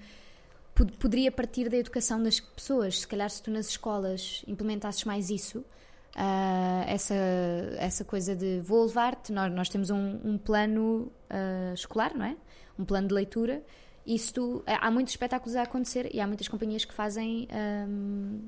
[0.74, 3.00] pod- Poderia partir da educação das pessoas.
[3.00, 5.64] Se calhar, se tu nas escolas implementasses mais isso,
[6.16, 7.14] ah, essa,
[7.78, 12.36] essa coisa de vou levar-te, nós, nós temos um, um plano ah, escolar, não é?
[12.78, 13.62] Um plano de leitura.
[14.06, 18.40] E se tu, há muitos espetáculos a acontecer e há muitas companhias que fazem ahm,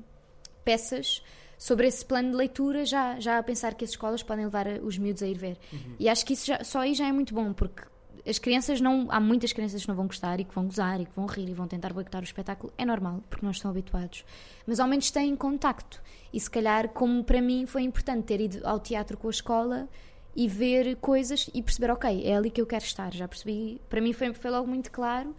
[0.63, 1.23] peças
[1.57, 4.97] sobre esse plano de leitura, já, já a pensar que as escolas podem levar os
[4.99, 5.57] miúdos a ir ver.
[5.99, 7.81] E acho que isso já- só aí já é muito bom, porque
[8.27, 9.07] as crianças não.
[9.09, 11.49] Há muitas crianças que não vão gostar e que vão gozar e que vão rir
[11.49, 12.73] e vão tentar boicotar o espetáculo.
[12.77, 14.25] É normal, porque não estão habituados.
[14.65, 16.01] Mas ao menos têm contacto.
[16.33, 19.87] E se calhar, como para mim foi importante ter ido ao teatro com a escola
[20.35, 23.13] e ver coisas e perceber, ok, é ali que eu quero estar.
[23.13, 23.81] Já percebi.
[23.89, 25.35] Para mim foi, foi logo muito claro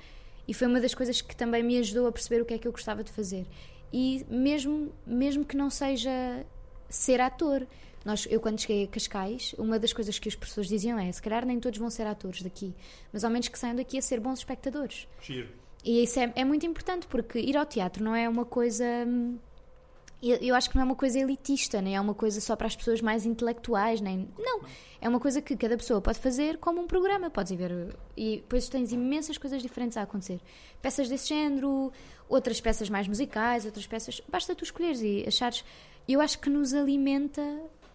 [0.47, 2.67] e foi uma das coisas que também me ajudou a perceber o que é que
[2.67, 3.47] eu gostava de fazer.
[3.93, 6.45] E mesmo, mesmo que não seja
[6.89, 7.67] ser ator.
[8.05, 11.21] Nós, eu, quando cheguei a Cascais, uma das coisas que os professores diziam é: se
[11.21, 12.75] calhar nem todos vão ser atores daqui,
[13.13, 15.07] mas ao menos que saiam daqui a ser bons espectadores.
[15.21, 15.49] Giro.
[15.85, 18.85] E isso é, é muito importante porque ir ao teatro não é uma coisa.
[19.07, 19.39] hum,
[20.21, 22.67] Eu, eu acho que não é uma coisa elitista, nem é uma coisa só para
[22.67, 24.29] as pessoas mais intelectuais, nem.
[24.37, 24.63] Não.
[25.01, 27.31] É uma coisa que cada pessoa pode fazer como um programa.
[27.31, 27.97] Podes ir ver.
[28.17, 30.41] E depois tens imensas coisas diferentes a acontecer.
[30.83, 31.93] Peças desse género,
[32.29, 34.21] outras peças mais musicais, outras peças.
[34.29, 35.65] Basta tu escolheres e achares.
[36.09, 37.41] Eu acho que nos alimenta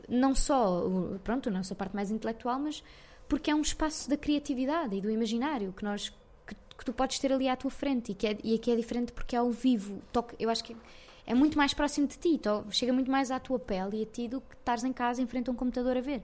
[0.07, 0.83] não só
[1.23, 2.83] pronto, a nossa parte mais intelectual, mas
[3.27, 6.09] porque é um espaço da criatividade e do imaginário que nós
[6.45, 8.75] que, que tu podes ter ali à tua frente e que é, e que é
[8.75, 10.01] diferente porque é ao vivo.
[10.11, 10.75] Toca, eu acho que
[11.25, 14.05] é muito mais próximo de ti, to- chega muito mais à tua pele e a
[14.05, 16.21] ti do que estares em casa em frente a um computador a ver.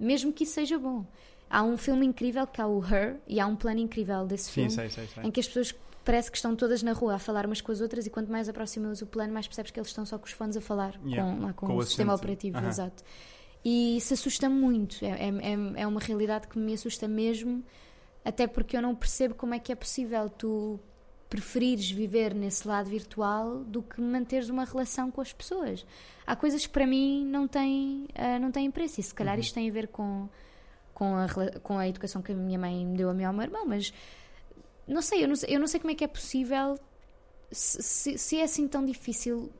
[0.00, 1.04] Mesmo que isso seja bom.
[1.50, 4.52] Há um filme incrível que é o Her e há um plano incrível desse Sim,
[4.52, 5.24] filme sei, sei, sei.
[5.24, 7.80] em que as pessoas parece que estão todas na rua a falar umas com as
[7.80, 10.32] outras e quanto mais aproximas o plano, mais percebes que eles estão só com os
[10.32, 13.02] fones a falar Yeah, com, lá, com com o o sistema operativo, exato.
[13.64, 17.62] E isso assusta muito, é, é, é- é uma realidade que me assusta mesmo,
[18.24, 20.78] até porque eu não percebo como é que é possível tu
[21.28, 25.84] preferires viver nesse lado virtual do que manteres uma relação com as pessoas.
[26.26, 29.52] Há coisas que para mim não têm, ah, não têm preço e se calhar isto
[29.52, 30.26] tem a ver com,
[30.94, 31.28] com, a,
[31.62, 33.92] com a educação que a minha mãe me deu a mim ao meu irmão, mas
[34.88, 36.78] não sei, eu não sei, eu não sei como é que é possível
[37.52, 39.50] se, se- se é assim tão difícil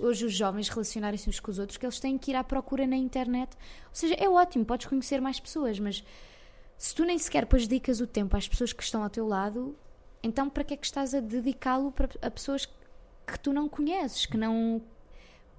[0.00, 2.86] hoje os jovens relacionarem-se uns com os outros que eles têm que ir à procura
[2.86, 3.56] na internet.
[3.88, 6.04] Ou seja, é ótimo, podes conhecer mais pessoas, mas
[6.76, 9.74] se tu nem sequer depois dedicas o tempo às pessoas que estão ao teu lado,
[10.22, 12.66] então para que é que estás a dedicá-lo a pessoas
[13.26, 14.82] que tu não conheces, que não.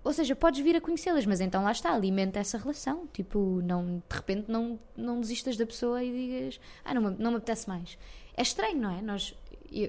[0.04, 3.08] Ou seja, podes vir a conhecê-las, mas então lá está, alimenta essa relação.
[3.14, 7.38] Tipo, não, de repente não, não desistas da pessoa e digas, ah, não não me
[7.38, 7.98] apetece mais.
[8.36, 9.02] É estranho, não é?
[9.02, 9.36] Nós,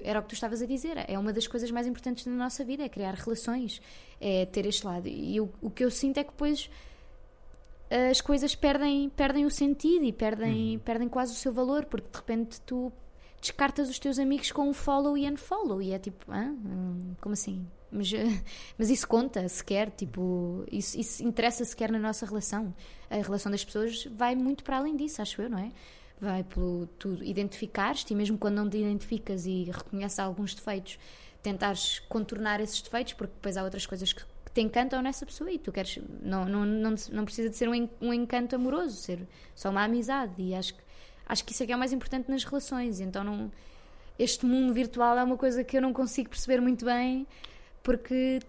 [0.03, 2.63] era o que tu estavas a dizer, é uma das coisas mais importantes na nossa
[2.63, 3.81] vida, é criar relações,
[4.19, 5.07] é ter este lado.
[5.07, 6.69] E o, o que eu sinto é que depois
[8.11, 12.17] as coisas perdem, perdem o sentido e perdem, perdem quase o seu valor, porque de
[12.17, 12.91] repente tu
[13.39, 16.51] descartas os teus amigos com um follow e unfollow e é tipo, ah,
[17.21, 17.65] como assim?
[17.91, 18.25] Mas, eh,
[18.77, 22.73] mas isso conta sequer, tipo, isso, isso interessa sequer na nossa relação.
[23.09, 25.71] A relação das pessoas vai muito para além disso, acho eu, não é?
[26.19, 30.97] Vai pelo tu identificares-te e mesmo quando não te identificas e reconheces alguns defeitos,
[31.43, 34.23] tentares contornar esses defeitos, porque depois há outras coisas que,
[34.55, 35.99] te encantam nessa pessoa e tu queres.
[36.21, 40.33] Não, não, não, não precisa de ser um, um encanto amoroso, ser só uma amizade.
[40.37, 40.81] E acho que,
[41.27, 43.01] acho que isso é que é o mais importante nas relações.
[43.01, 43.51] Então, não,
[44.17, 47.27] este mundo virtual é uma coisa que eu não consigo perceber muito bem,
[47.83, 48.39] porque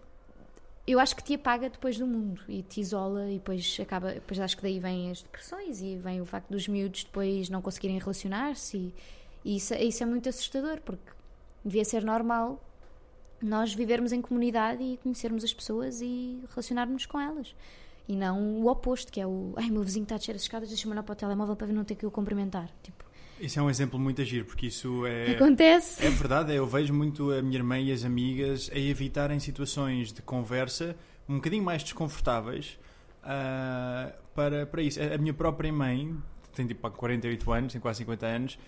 [0.87, 4.39] eu acho que te apaga depois do mundo e te isola e depois acaba, depois
[4.39, 7.99] acho que daí vêm as depressões e vem o facto dos miúdos depois não conseguirem
[7.99, 8.95] relacionar-se e,
[9.45, 11.11] e isso, isso é muito assustador porque
[11.65, 12.63] devia ser normal
[13.43, 17.55] nós vivermos em comunidade e conhecermos as pessoas e relacionarmos com elas
[18.09, 20.69] e não o oposto que é o ai meu vizinho está a descer as escadas
[20.69, 23.05] deixa-me olhar para o telemóvel para não ter que o cumprimentar tipo,
[23.41, 25.33] Isso é um exemplo muito agir, porque isso é.
[25.33, 30.13] acontece É verdade, eu vejo muito a minha irmã e as amigas a evitarem situações
[30.13, 30.97] de conversa
[31.29, 32.79] um bocadinho mais desconfortáveis
[33.23, 35.01] ah, para, para isso.
[35.03, 36.17] A minha própria mãe,
[36.55, 38.59] tem tipo há 48 anos, tem quase 50 anos,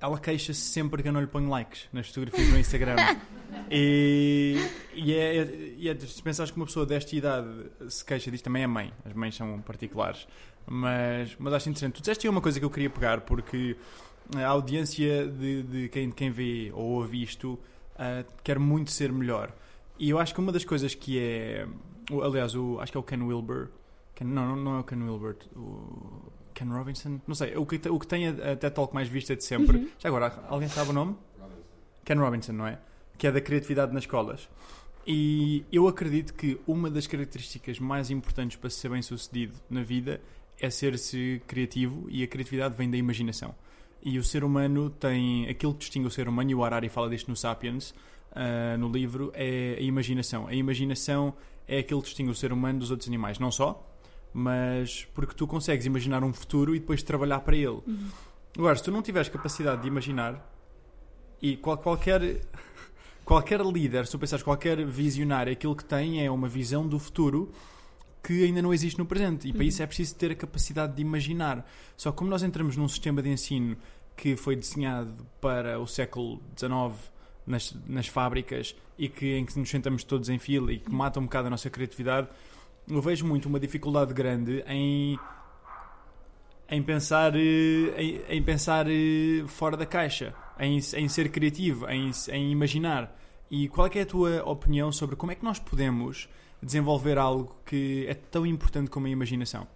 [0.00, 2.96] ela queixa-se sempre que eu não lhe ponho likes nas fotografias no Instagram.
[3.70, 4.56] e,
[4.94, 5.44] e, é,
[5.76, 7.48] e é, se pensares que uma pessoa desta idade
[7.88, 10.26] se queixa disto, também é mãe, as mães são particulares.
[10.66, 11.94] Mas, mas acho interessante.
[11.94, 13.76] Tu disseste uma coisa que eu queria pegar, porque
[14.36, 17.58] a audiência de, de quem, quem vê ou ouve isto
[17.94, 19.52] uh, quero muito ser melhor.
[19.98, 21.66] E eu acho que uma das coisas que é.
[22.22, 23.68] Aliás, o, acho que é o Ken Wilber.
[24.14, 25.36] Ken, não, não é o Ken Wilber.
[25.56, 27.20] O Ken Robinson?
[27.26, 27.56] Não sei.
[27.56, 29.78] O que, o que tem a, a TED Talk mais vista de sempre.
[29.78, 29.88] Uhum.
[29.98, 31.16] Já agora, alguém sabe o nome?
[31.38, 31.62] Robinson.
[32.04, 32.78] Ken Robinson, não é?
[33.16, 34.48] Que é da criatividade nas escolas.
[35.06, 40.20] E eu acredito que uma das características mais importantes para ser bem sucedido na vida
[40.58, 43.54] é ser-se criativo e a criatividade vem da imaginação.
[44.04, 45.48] E o ser humano tem.
[45.48, 47.90] Aquilo que distingue o ser humano, e o Harari fala disto no Sapiens,
[48.32, 50.46] uh, no livro, é a imaginação.
[50.46, 51.34] A imaginação
[51.66, 53.38] é aquilo que distingue o ser humano dos outros animais.
[53.38, 53.82] Não só,
[54.32, 57.80] mas porque tu consegues imaginar um futuro e depois trabalhar para ele.
[57.86, 58.08] Uhum.
[58.58, 60.52] Agora, se tu não tiveres capacidade de imaginar,
[61.40, 62.42] e qual, qualquer
[63.24, 67.50] qualquer líder, se tu pensares qualquer visionário, aquilo que tem é uma visão do futuro
[68.24, 69.48] que ainda não existe no presente.
[69.48, 71.68] E para isso é preciso ter a capacidade de imaginar.
[71.94, 73.76] Só que como nós entramos num sistema de ensino
[74.16, 77.12] que foi desenhado para o século XIX
[77.46, 81.20] nas, nas fábricas e que, em que nos sentamos todos em fila e que mata
[81.20, 82.28] um bocado a nossa criatividade,
[82.88, 85.18] eu vejo muito uma dificuldade grande em
[86.66, 92.10] em pensar, eh, em, em pensar eh, fora da caixa, em, em ser criativo, em,
[92.30, 93.14] em imaginar.
[93.50, 96.26] E qual é, é a tua opinião sobre como é que nós podemos
[96.64, 99.66] desenvolver algo que é tão importante como a imaginação?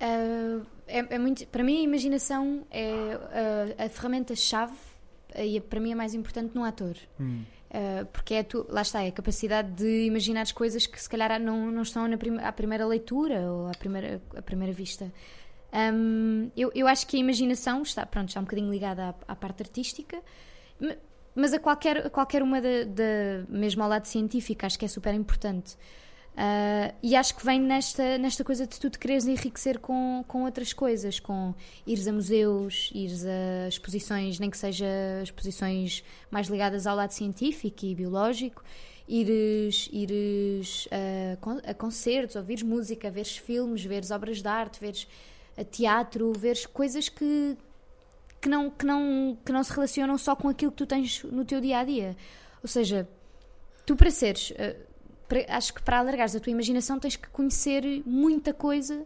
[0.00, 4.74] Uh, é, é, muito, para mim, a imaginação é uh, a ferramenta-chave
[5.36, 6.96] e para mim é mais importante no ator.
[7.20, 7.42] Hum.
[7.68, 11.08] Uh, porque é tu, lá está, é a capacidade de imaginar as coisas que se
[11.08, 15.12] calhar não, não estão na prim à primeira leitura ou à primeira, à primeira vista.
[15.70, 19.36] Um, eu, eu acho que a imaginação está, pronto, está um bocadinho ligada à, à
[19.36, 20.18] parte artística,
[21.34, 25.12] mas a qualquer, a qualquer uma, da, mesmo ao lado científico, acho que é super
[25.12, 25.76] importante.
[26.38, 30.44] Uh, e acho que vem nesta, nesta coisa de tu te quereres enriquecer com, com
[30.44, 31.52] outras coisas, com
[31.84, 34.86] ires a museus, ires a exposições, nem que seja
[35.20, 38.62] exposições mais ligadas ao lado científico e biológico,
[39.08, 45.08] ires, ires a, a concertos, ouvires música, veres filmes, veres obras de arte, veres
[45.56, 47.56] a teatro, veres coisas que,
[48.40, 51.44] que, não, que, não, que não se relacionam só com aquilo que tu tens no
[51.44, 52.16] teu dia a dia.
[52.62, 53.08] Ou seja,
[53.84, 54.50] tu para seres.
[54.52, 54.87] Uh,
[55.48, 59.04] acho que para alargares a tua imaginação tens que conhecer muita coisa.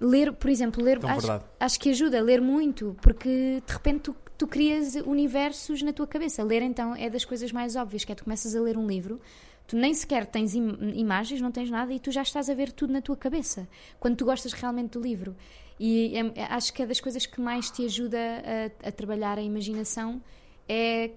[0.00, 0.98] Ler, por exemplo, ler.
[1.04, 6.06] Acho, acho, que ajuda ler muito, porque de repente tu, tu crias universos na tua
[6.06, 6.42] cabeça.
[6.42, 9.20] Ler, então, é das coisas mais óbvias, que é tu começas a ler um livro
[9.66, 12.70] Tu nem sequer tens im imagens, não tens nada e tu já estás a ver
[12.70, 13.66] tudo na tua cabeça.
[13.98, 15.34] Quando tu gostas realmente do livro.
[15.80, 19.38] E é, é, acho que é das coisas que mais te ajuda a, a trabalhar
[19.38, 20.22] a imaginação
[20.68, 21.10] é,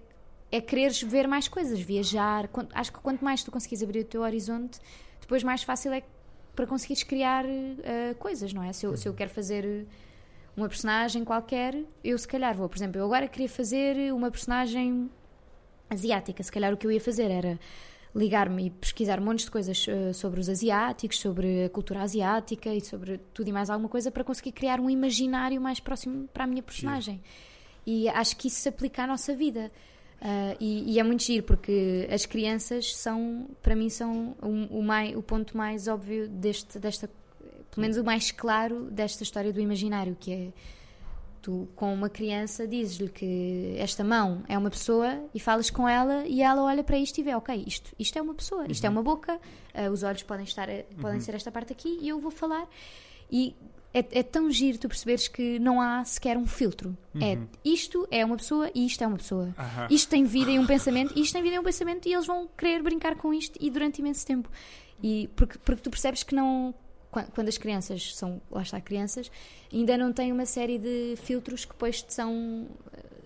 [0.51, 2.49] é quereres ver mais coisas, viajar.
[2.73, 4.79] Acho que quanto mais tu conseguires abrir o teu horizonte,
[5.19, 6.03] depois mais fácil é
[6.55, 8.73] para conseguires criar uh, coisas, não é?
[8.73, 9.85] Se eu, se eu quero fazer
[10.55, 15.09] uma personagem qualquer, eu se calhar vou, por exemplo, eu agora queria fazer uma personagem
[15.87, 17.59] asiática, se calhar o que eu ia fazer era
[18.15, 22.81] ligar-me e pesquisar montes de coisas uh, sobre os asiáticos, sobre a cultura asiática e
[22.81, 26.47] sobre tudo e mais alguma coisa para conseguir criar um imaginário mais próximo para a
[26.47, 27.17] minha personagem.
[27.17, 27.21] Sim.
[27.85, 29.71] E acho que isso se aplica à nossa vida.
[30.19, 34.83] Uh, e, e, é muito giro porque as crianças são, para mim, são o, o,
[34.83, 37.07] mais, o ponto mais óbvio deste, desta,
[37.69, 40.51] pelo menos o mais claro desta história do imaginário, que é
[41.47, 46.25] Tu, com uma criança, dizes-lhe que esta mão é uma pessoa e falas com ela
[46.25, 48.89] e ela olha para isto e vê, ok, isto, isto é uma pessoa, isto é
[48.89, 48.95] uhum.
[48.95, 50.67] é uma boca, uh, os olhos podem, estar,
[50.99, 51.21] podem uhum.
[51.21, 52.67] ser esta parte aqui e eu vou falar.
[53.31, 53.55] E
[53.93, 56.95] é, é, tão giro tu perceberes que não há sequer um filtro.
[57.15, 57.43] É, uhum.
[57.43, 59.45] É isto é uma pessoa e isto é uma pessoa.
[59.45, 59.87] Uhum.
[59.89, 62.25] Isto tem vida e um pensamento, e isto tem vida e um pensamento, e eles
[62.25, 64.49] vão querer brincar com isto e durante imenso tempo.
[65.01, 66.73] E porque, porque tu percebes que não
[67.33, 69.31] quando as crianças são, lá está, crianças,
[69.73, 73.16] ainda não têm uma série de filtros que depois são eh,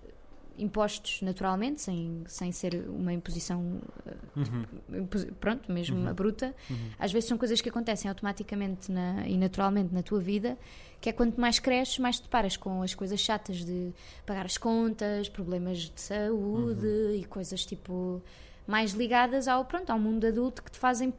[0.62, 5.06] impostos naturalmente, sem, sem ser uma imposição eh, uhum.
[5.40, 6.14] pronto, mesmo uhum.
[6.14, 6.54] bruta.
[6.70, 6.90] Uhum.
[6.98, 10.56] Às vezes são coisas que acontecem automaticamente na, e naturalmente na tua vida,
[11.00, 13.92] que é quanto mais cresces, mais te paras com as coisas chatas de
[14.24, 17.14] pagar as contas, problemas de saúde uhum.
[17.14, 18.22] e coisas tipo
[18.66, 21.12] mais ligadas ao pronto ao mundo adulto que te fazem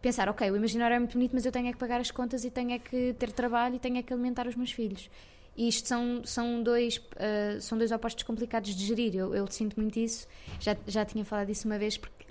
[0.00, 2.44] pensar, ok, o imaginário é muito bonito, mas eu tenho é que pagar as contas
[2.44, 5.10] e tenho é que ter trabalho e tenho é que alimentar os meus filhos.
[5.56, 9.14] E isto são, são, dois, uh, são dois opostos complicados de gerir.
[9.16, 10.26] Eu, eu sinto muito isso.
[10.60, 12.26] Já, já tinha falado disso uma vez, porque,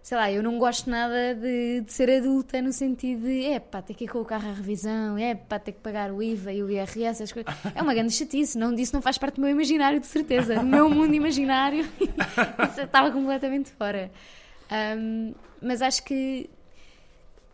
[0.00, 3.82] sei lá, eu não gosto nada de, de ser adulta no sentido de, é pá,
[3.82, 6.52] ter que ir com o carro à revisão, é pá, ter que pagar o IVA
[6.52, 7.52] e o IRS, as coisas.
[7.74, 8.56] É uma grande chatice.
[8.56, 10.54] Não, disso não faz parte do meu imaginário, de certeza.
[10.54, 11.84] No meu mundo imaginário,
[12.70, 14.12] isso estava completamente fora.
[14.96, 16.48] Um, mas acho que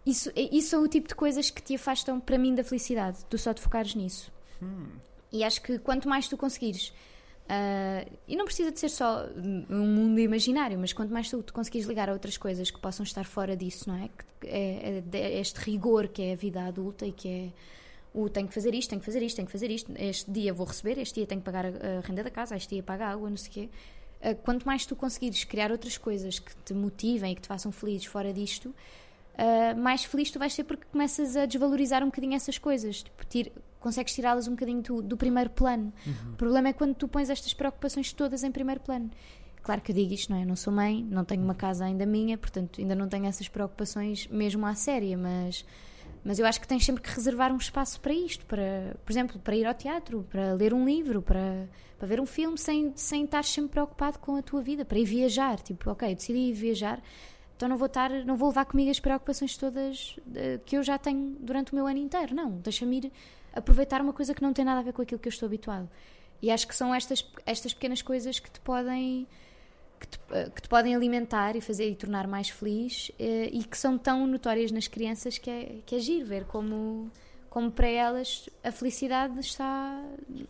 [0.05, 3.39] isso, isso são o tipo de coisas que te afastam para mim da felicidade, tu
[3.39, 4.31] só te focares nisso.
[4.63, 4.87] Hum.
[5.33, 6.93] E acho que quanto mais tu conseguires
[7.47, 9.25] Uh, e não precisa de ser só
[9.71, 13.05] um mundo imaginário, mas quanto mais tu, tu conseguires ligar a outras coisas que possam
[13.05, 14.09] estar fora disso, não é?
[14.41, 17.53] Que é, é, é este rigor que é a vida adulta e que é
[18.13, 20.53] o tenho que fazer isto, tenho que fazer isto, tenho que fazer isto, este dia
[20.53, 23.09] vou receber, este dia tenho que pagar a, renda da casa, este dia pago a
[23.11, 23.69] água, não sei o quê.
[24.21, 27.71] Uh, quanto mais tu conseguires criar outras coisas que te motivem e que te façam
[27.71, 32.35] felizes fora disto, uh, mais feliz tu vais ser porque começas a desvalorizar um bocadinho
[32.35, 33.05] essas coisas.
[33.05, 33.53] Tipo, tira,
[33.87, 35.93] consegues tirá-las um bocadinho do, do primeiro plano.
[36.05, 36.33] Uhum.
[36.33, 39.09] O problema é quando tu pões estas preocupações todas em primeiro plano.
[39.63, 40.43] Claro que eu digo isto, não é?
[40.43, 43.47] Eu não sou mãe, não tenho uma casa ainda minha, portanto ainda não tenho essas
[43.49, 45.65] preocupações mesmo à séria, mas,
[46.25, 49.39] mas eu acho que tens sempre que reservar um espaço para isto, para, por exemplo,
[49.39, 53.23] para ir ao teatro, para ler um livro, para, para ver um filme sem, sem
[53.23, 55.61] estar sempre preocupado com a tua vida, para ir viajar.
[55.61, 57.01] Tipo, ok, decidi ir viajar,
[57.57, 60.99] então não vou estar, não vou levar comigo as preocupações todas uh, que eu já
[60.99, 62.35] tenho durante o meu ano inteiro.
[62.35, 63.13] Não, deixa-me ir
[63.57, 65.89] aproveitar uma coisa que não tem nada a ver com aquilo que eu estou habituado.
[66.41, 69.27] E acho que são estas, estas pequenas coisas que te podem
[69.99, 73.65] que te, uh, que te podem alimentar e fazer e tornar mais feliz uh, e
[73.65, 77.11] que são tão notórias nas crianças que é, que é giro ver como
[77.49, 79.99] como para elas a felicidade está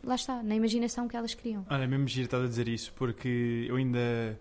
[0.02, 1.64] lá está, na imaginação que elas criam.
[1.70, 4.36] Olha, é mesmo giro estar a dizer isso, porque eu ainda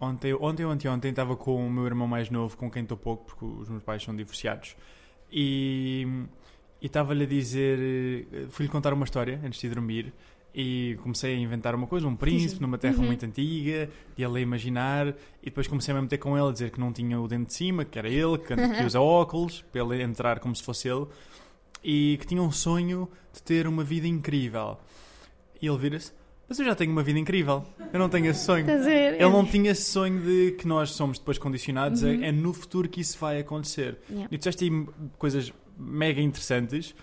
[0.00, 3.24] Ontem, ontem ou anteontem estava com o meu irmão mais novo, com quem estou pouco,
[3.24, 4.76] porque os meus pais são divorciados.
[5.30, 6.06] E
[6.86, 8.48] estava-lhe a dizer.
[8.50, 10.12] Fui-lhe contar uma história antes de dormir.
[10.54, 13.06] E comecei a inventar uma coisa, um príncipe numa terra uhum.
[13.06, 15.08] muito antiga, e ele a imaginar.
[15.42, 17.54] E depois comecei a meter com ele, a dizer que não tinha o dente de
[17.54, 21.06] cima, que era ele, que, que usa óculos, para ele entrar como se fosse ele.
[21.84, 24.78] E que tinha um sonho de ter uma vida incrível.
[25.60, 26.12] E ele vira-se:
[26.48, 27.62] mas eu já tenho uma vida incrível.
[27.92, 28.66] Eu não tenho esse sonho.
[28.70, 32.02] Ele não tinha esse sonho de que nós somos depois condicionados.
[32.02, 32.22] Uhum.
[32.22, 33.98] É, é, no futuro que isso vai acontecer.
[34.08, 34.28] Yeah.
[34.32, 34.86] E tu disseste
[35.18, 36.94] coisas mega interessantes.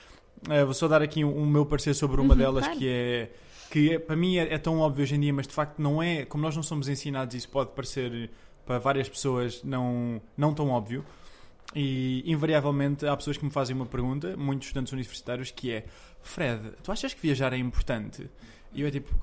[0.47, 2.79] Uh, vou só dar aqui o um, um meu parecer sobre uma uhum, delas claro.
[2.79, 3.31] que é
[3.69, 6.01] que é, para mim é, é, tão óbvio hoje em dia, mas de facto não
[6.01, 6.23] é.
[6.25, 8.29] Como nós não somos ensinados, isso pode parecer
[8.65, 11.03] para várias pessoas não, não tão óbvio.
[11.75, 15.85] E invariavelmente há pessoas que me fazem uma pergunta, muitos estudantes universitários, que é:
[16.21, 18.29] Fred, tu achas que viajar é importante?
[18.71, 19.13] E eu é tipo,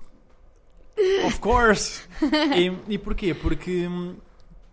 [1.27, 2.03] Of course!
[2.57, 3.35] e, e porquê?
[3.35, 4.17] Porque hum,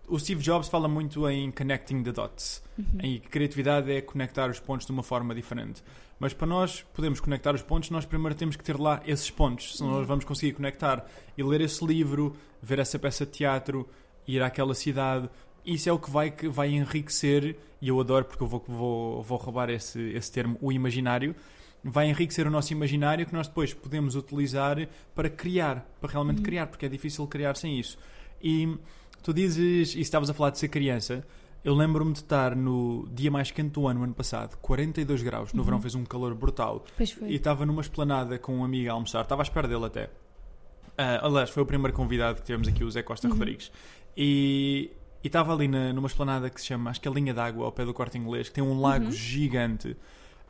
[0.09, 2.63] o Steve Jobs fala muito em connecting the dots.
[2.77, 2.99] Uhum.
[3.03, 5.83] E criatividade é conectar os pontos de uma forma diferente.
[6.19, 9.77] Mas para nós podermos conectar os pontos, nós primeiro temos que ter lá esses pontos,
[9.77, 9.97] senão uhum.
[9.99, 11.05] nós vamos conseguir conectar.
[11.37, 13.87] E ler esse livro, ver essa peça de teatro,
[14.27, 15.29] ir àquela cidade,
[15.65, 19.23] isso é o que vai, que vai enriquecer, e eu adoro porque eu vou, vou,
[19.23, 21.35] vou roubar esse, esse termo, o imaginário,
[21.83, 26.43] vai enriquecer o nosso imaginário que nós depois podemos utilizar para criar, para realmente uhum.
[26.43, 27.97] criar, porque é difícil criar sem isso.
[28.41, 28.77] E
[29.21, 31.25] tu dizes, e estavas a falar de ser criança,
[31.63, 35.59] eu lembro-me de estar no dia mais quente do ano, ano passado, 42 graus, no
[35.59, 35.65] uhum.
[35.65, 36.85] verão fez um calor brutal.
[37.27, 40.05] E estava numa esplanada com um amigo a almoçar, estava à espera dele até.
[40.05, 43.33] Uh, aliás, foi o primeiro convidado que tivemos aqui, o Zé Costa uhum.
[43.33, 43.71] Rodrigues.
[44.15, 44.91] E
[45.23, 47.85] estava ali na, numa esplanada que se chama, acho que é Linha d'Água, ao pé
[47.85, 49.11] do corte inglês, que tem um lago uhum.
[49.11, 49.95] gigante.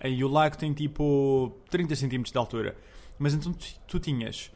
[0.04, 2.76] E o lago tem tipo 30 cm de altura.
[3.18, 4.52] Mas então tu, tu tinhas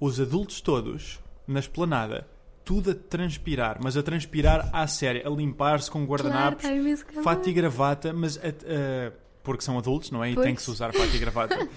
[0.00, 2.26] os adultos todos na esplanada,
[2.64, 7.52] tudo a transpirar, mas a transpirar à séria, a limpar-se com guardanapos, claro, fato e
[7.52, 10.30] gravata, mas a, a, porque são adultos, não é?
[10.30, 10.46] E pois.
[10.46, 11.68] tem que se usar fato e gravata.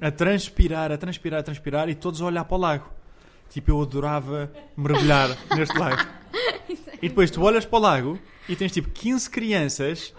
[0.00, 2.90] a transpirar, a transpirar, a transpirar e todos a olhar para o lago.
[3.50, 6.02] Tipo, eu adorava mergulhar neste lago.
[7.02, 8.18] E depois tu olhas para o lago
[8.48, 10.14] e tens tipo 15 crianças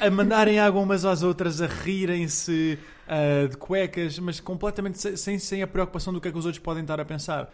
[0.00, 5.62] a mandarem água umas às outras, a rirem-se uh, de cuecas, mas completamente sem, sem
[5.62, 7.52] a preocupação do que é que os outros podem estar a pensar.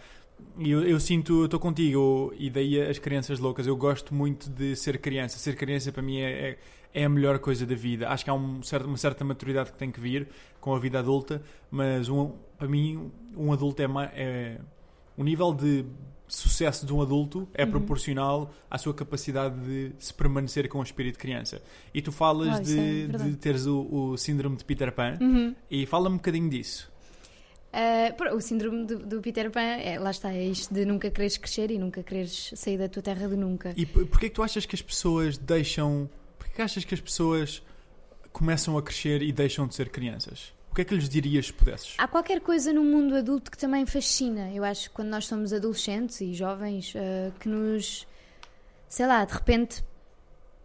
[0.59, 3.67] E eu, eu sinto, estou contigo, e daí as crianças loucas.
[3.67, 5.39] Eu gosto muito de ser criança.
[5.39, 6.59] Ser criança para mim é, é,
[6.95, 8.09] é a melhor coisa da vida.
[8.09, 10.29] Acho que há um certo, uma certa maturidade que tem que vir
[10.61, 14.59] com a vida adulta, mas um, para mim, um adulto é, é
[15.17, 15.85] o nível de
[16.29, 17.71] sucesso de um adulto é uhum.
[17.71, 21.63] proporcional à sua capacidade de se permanecer com o espírito de criança.
[21.95, 25.55] E tu falas oh, de, é de teres o, o, síndrome de Peter Pan uhum.
[25.71, 26.91] e fala-me um bocadinho disso.
[27.77, 31.37] Uh, o síndrome do, do, Peter Pan, é, lá está, é isto de nunca quereres
[31.37, 33.75] crescer e nunca quereres sair da tua terra de nunca.
[33.77, 36.09] E porquê é que tu achas que as pessoas deixam...
[36.39, 37.63] Porquê que achas que as pessoas
[38.33, 40.57] começam a crescer e deixam de ser crianças?
[40.77, 41.95] que é que lhes dirias se pudesses?
[41.97, 44.53] Há qualquer coisa no mundo adulto que também fascina.
[44.53, 48.07] Eu acho que quando nós somos adolescentes e jovens, uh, que nos.
[48.87, 49.83] sei lá, de repente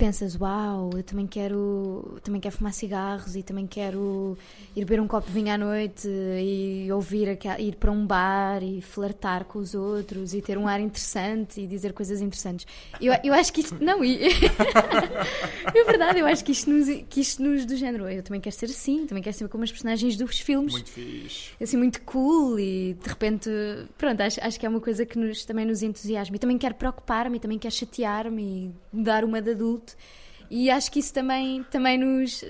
[0.02, 4.36] pensas, uau, eu também quero, também quero fumar cigarros e também quero
[4.76, 8.82] ir beber um copo de vinho à noite e ouvir ir para um bar e
[8.82, 12.66] flertar com os outros e ter um ar interessante e dizer coisas interessantes.
[12.99, 14.18] Eu, eu acho que isto, não, e,
[15.72, 18.56] é verdade, eu acho que isto nos, que isto nos do género, eu também quero
[18.56, 21.52] ser assim, também quero ser como as personagens dos filmes Muito fixe.
[21.62, 23.52] assim muito cool e de repente
[23.99, 26.74] pronto acho, acho que é uma coisa que nos, também nos entusiasma e também quero
[26.74, 29.91] preocupar-me e também quero chatear-me e dar uma de adulto
[30.50, 32.44] e acho que isso também também nos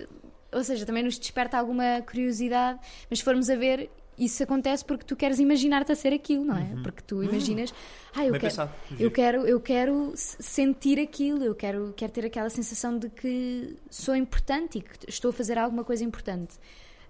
[0.52, 2.80] ou seja também nos desperta alguma curiosidade
[3.10, 6.58] mas se formos a ver isso acontece porque tu queres imaginar-te a ser aquilo não
[6.58, 7.74] é porque tu imaginas
[8.16, 8.72] ah eu Bem quero pensado.
[9.00, 14.16] eu quero, eu quero sentir aquilo, eu quero, quero ter aquela sensação de que sou
[14.16, 16.56] importante e que estou a fazer alguma coisa importante.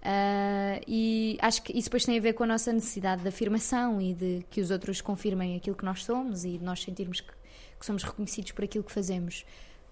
[0.04, 4.00] Ah, e acho que isso depois tem a ver com a nossa necessidade de afirmação
[4.00, 7.32] e de que os outros confirmem aquilo que nós somos e de nós sentirmos que,
[7.78, 9.44] que somos reconhecidos por aquilo que fazemos.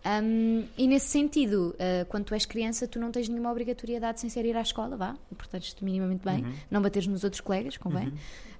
[0.04, 4.30] Ahm, e nesse sentido, ah, quando tu és criança, tu não tens nenhuma obrigatoriedade sem
[4.30, 8.12] ser ir à escola, vá, e portanto, minimamente bem, não bateres nos outros colegas, convém.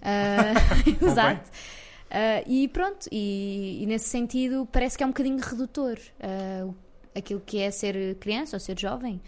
[0.03, 0.55] Ah,
[1.03, 1.51] exato.
[2.11, 5.99] Ah, e pronto, e, e nesse sentido parece que é um bocadinho redutor
[7.15, 9.21] aquilo que é ser criança ou ser jovem.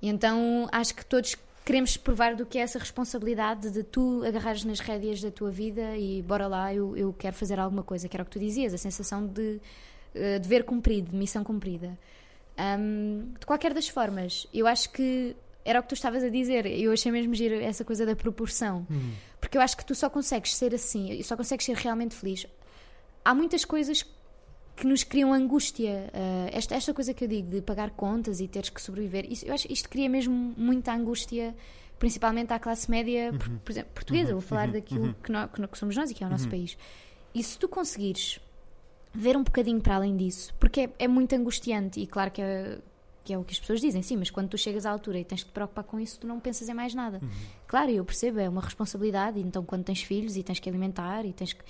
[0.00, 4.64] E então acho que todos queremos provar do que é essa responsabilidade de tu agarrares
[4.64, 8.14] nas rédeas da tua vida e bora lá, eu, eu quero fazer alguma coisa, que
[8.14, 9.60] era o que tu dizias, a sensação de
[10.14, 11.98] eh, dever cumprido, missão cumprida.
[12.56, 15.34] Ahm, de qualquer das formas, eu acho que
[15.64, 18.86] era o que tu estavas a dizer, eu achei mesmo giro essa coisa da proporção,
[19.40, 22.46] porque eu acho que tu só consegues ser assim, só consegues ser realmente feliz.
[23.24, 24.04] Há muitas coisas
[24.76, 26.10] que nos criam angústia.
[26.12, 29.46] Ah, esta, esta coisa que eu digo de pagar contas e teres que sobreviver, isso,
[29.46, 31.54] eu acho isto cria mesmo muita angústia,
[31.98, 34.32] principalmente à classe média, por, por exemplo, portuguesa.
[34.32, 36.44] Vou falar daquilo que, nó- que nó- que somos nós e que é o nosso
[36.50, 36.76] país.
[37.34, 38.38] E se tu conseguires
[39.14, 42.78] ver um bocadinho para além disso, porque é, é muito angustiante e claro que é,
[43.24, 45.24] que é o que as pessoas dizem, sim, mas quando tu chegas à altura e
[45.24, 47.20] tens que te preocupar com isso, tu não pensas em mais nada.
[47.66, 51.32] Claro, eu percebo, é uma responsabilidade, então quando tens filhos e tens que alimentar e
[51.32, 51.64] tens que.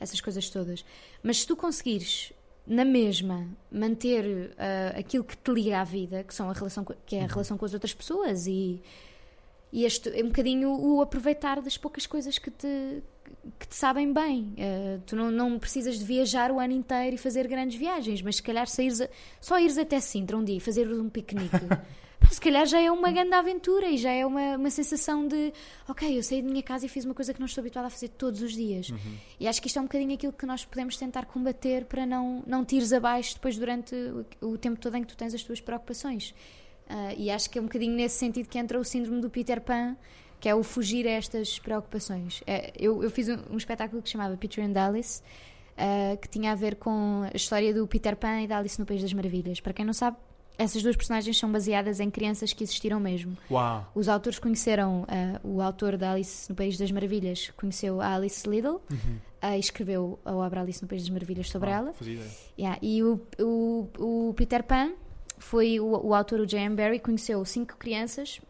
[0.00, 0.84] essas coisas todas.
[1.22, 2.32] Mas se tu conseguires,
[2.66, 7.16] na mesma, manter ah, aquilo que te liga à vida, que, são a relação, que
[7.16, 8.80] é a relação com as outras pessoas e.
[9.70, 13.02] E este é um bocadinho o aproveitar das poucas coisas que te,
[13.58, 14.52] que te sabem bem.
[14.56, 18.36] Eh, tu não, não precisas de viajar o ano inteiro e fazer grandes viagens, mas
[18.36, 19.08] se calhar saíres a-
[19.40, 21.50] só ires até Sintra um dia e fazer um piquenique.
[22.30, 25.52] Se calhar já é uma grande aventura e já é uma, uma sensação de
[25.86, 27.90] ok, eu saí de minha casa e fiz uma coisa que não estou habituada a
[27.90, 28.90] fazer todos os dias.
[29.38, 32.42] E acho que isto é um bocadinho aquilo que nós podemos tentar combater para não,
[32.46, 33.94] não te ires abaixo depois durante
[34.40, 36.34] o, o tempo todo em que tu tens as tuas preocupações.
[36.88, 39.60] Ah, e acho que é um bocadinho nesse sentido que entra o síndrome do Peter
[39.60, 39.94] Pan,
[40.44, 42.42] que é o fugir a estas preocupações.
[42.46, 45.22] É, eu, eu fiz um, um espetáculo que chamava Peter and Alice,
[45.74, 48.84] ah, que tinha a ver com a história do Peter Pan e da Alice no
[48.84, 49.58] País das Maravilhas.
[49.58, 50.18] Para quem não sabe,
[50.58, 53.38] essas duas personagens são baseadas em crianças que existiram mesmo.
[53.50, 53.90] Uau.
[53.94, 58.46] Os autores conheceram, ah, o autor da Alice no País das Maravilhas conheceu a Alice
[58.46, 58.82] Liddell
[59.40, 61.94] ah, e escreveu a obra Alice no País das Maravilhas sobre Uau, ela.
[62.58, 64.92] Yeah, e o, o, o Peter Pan
[65.38, 66.76] foi o, o autor, o J.M.
[66.76, 68.42] Barrie, conheceu cinco crianças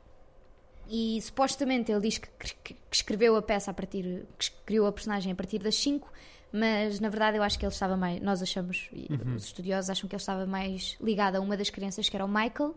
[0.89, 2.29] e supostamente ele diz que,
[2.63, 6.11] que- escreveu a peça a partir, que criou a personagem a partir das cinco,
[6.53, 10.09] mas na verdade eu acho que ele estava mais, nós achamos, e os estudiosos acham
[10.09, 12.75] que ele estava mais ligado a uma das crianças que era o Michael,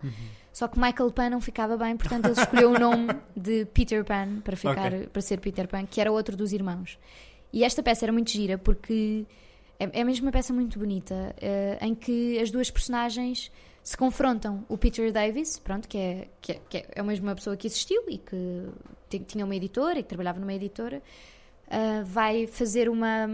[0.51, 4.39] só que Michael Pan não ficava bem, portanto ele escolheu o nome de Peter Pan
[4.43, 5.07] para, ficar, Ok.
[5.13, 6.97] para ser Peter Pan, que era outro dos irmãos.
[7.53, 9.25] E esta peça era muito gira porque
[9.79, 13.51] é, é mesmo uma peça muito bonita eh, em que as duas personagens
[13.88, 14.65] se confrontam.
[14.67, 18.03] O Peter Davis, pronto, que é, que é, que é a mesma pessoa que existiu
[18.09, 18.67] e que
[19.09, 21.01] ti- tinha uma editora e que trabalhava numa editora,
[21.69, 23.29] ah, vai fazer uma.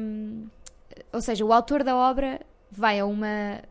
[1.11, 2.39] Ou seja, o autor da obra
[2.71, 3.61] vai a uma.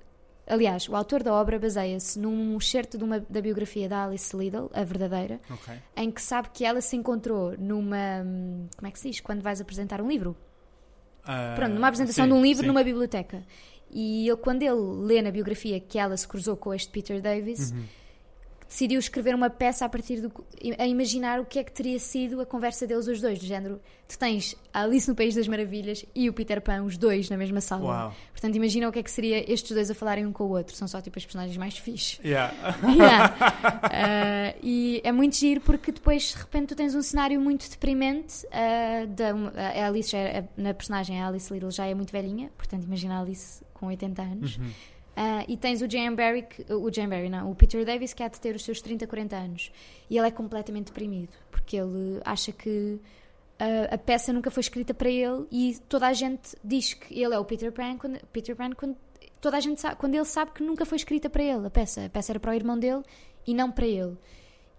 [0.44, 4.68] Aliás, o autor da obra baseia-se num excerto de uma, da biografia da Alice Liddell,
[4.74, 5.72] a verdadeira, Ok.
[5.96, 8.24] em que sabe que ela se encontrou numa.
[8.76, 9.20] Como é que se diz?
[9.20, 10.36] Quando vais apresentar um livro?
[11.24, 12.66] Ah, Pronto, numa apresentação sim, de um livro sim.
[12.66, 13.44] numa biblioteca.
[13.92, 14.74] E ele, quando ele
[15.04, 17.82] lê na biografia que ela se cruzou com este Peter Davis, Uhum.
[18.72, 20.32] Decidiu escrever uma peça a partir do.
[20.78, 23.78] a imaginar o que é que teria sido a conversa deles, os dois, do género.
[24.08, 27.36] Tu tens a Alice no País das Maravilhas e o Peter Pan, os dois na
[27.36, 27.84] mesma sala.
[27.84, 28.14] Uau.
[28.32, 30.74] Portanto, imagina o que é que seria estes dois a falarem um com o outro.
[30.74, 32.18] São só tipo as personagens mais fixes.
[32.24, 32.52] Yeah.
[32.92, 33.34] Yeah.
[33.84, 38.46] Ah, e é muito giro porque depois de repente tu tens um cenário muito deprimente.
[38.50, 39.30] ah, da,
[39.82, 43.16] a Alice já é- na personagem, a Alice Little já é muito velhinha, portanto imagina
[43.16, 44.56] a Alice com 80 anos.
[44.56, 44.70] Uhum.
[45.14, 45.86] Ah, e tens o.
[46.16, 47.10] Barrie, que- o J.M.
[47.10, 49.70] Barrie não, o Peter Davis que há de ter os seus 30, 40 anos.
[50.08, 52.98] E ele é completamente deprimido porque ele acha que
[53.58, 57.34] ah, a peça nunca foi escrita para ele e toda a gente diz que ele
[57.34, 58.96] é o Peter Pan quando, Peter Pan quando
[59.40, 62.06] toda a gente sabe, quando ele sabe que nunca foi escrita para ele a peça.
[62.06, 63.02] A peça era para o irmão dele
[63.46, 64.16] e não para ele.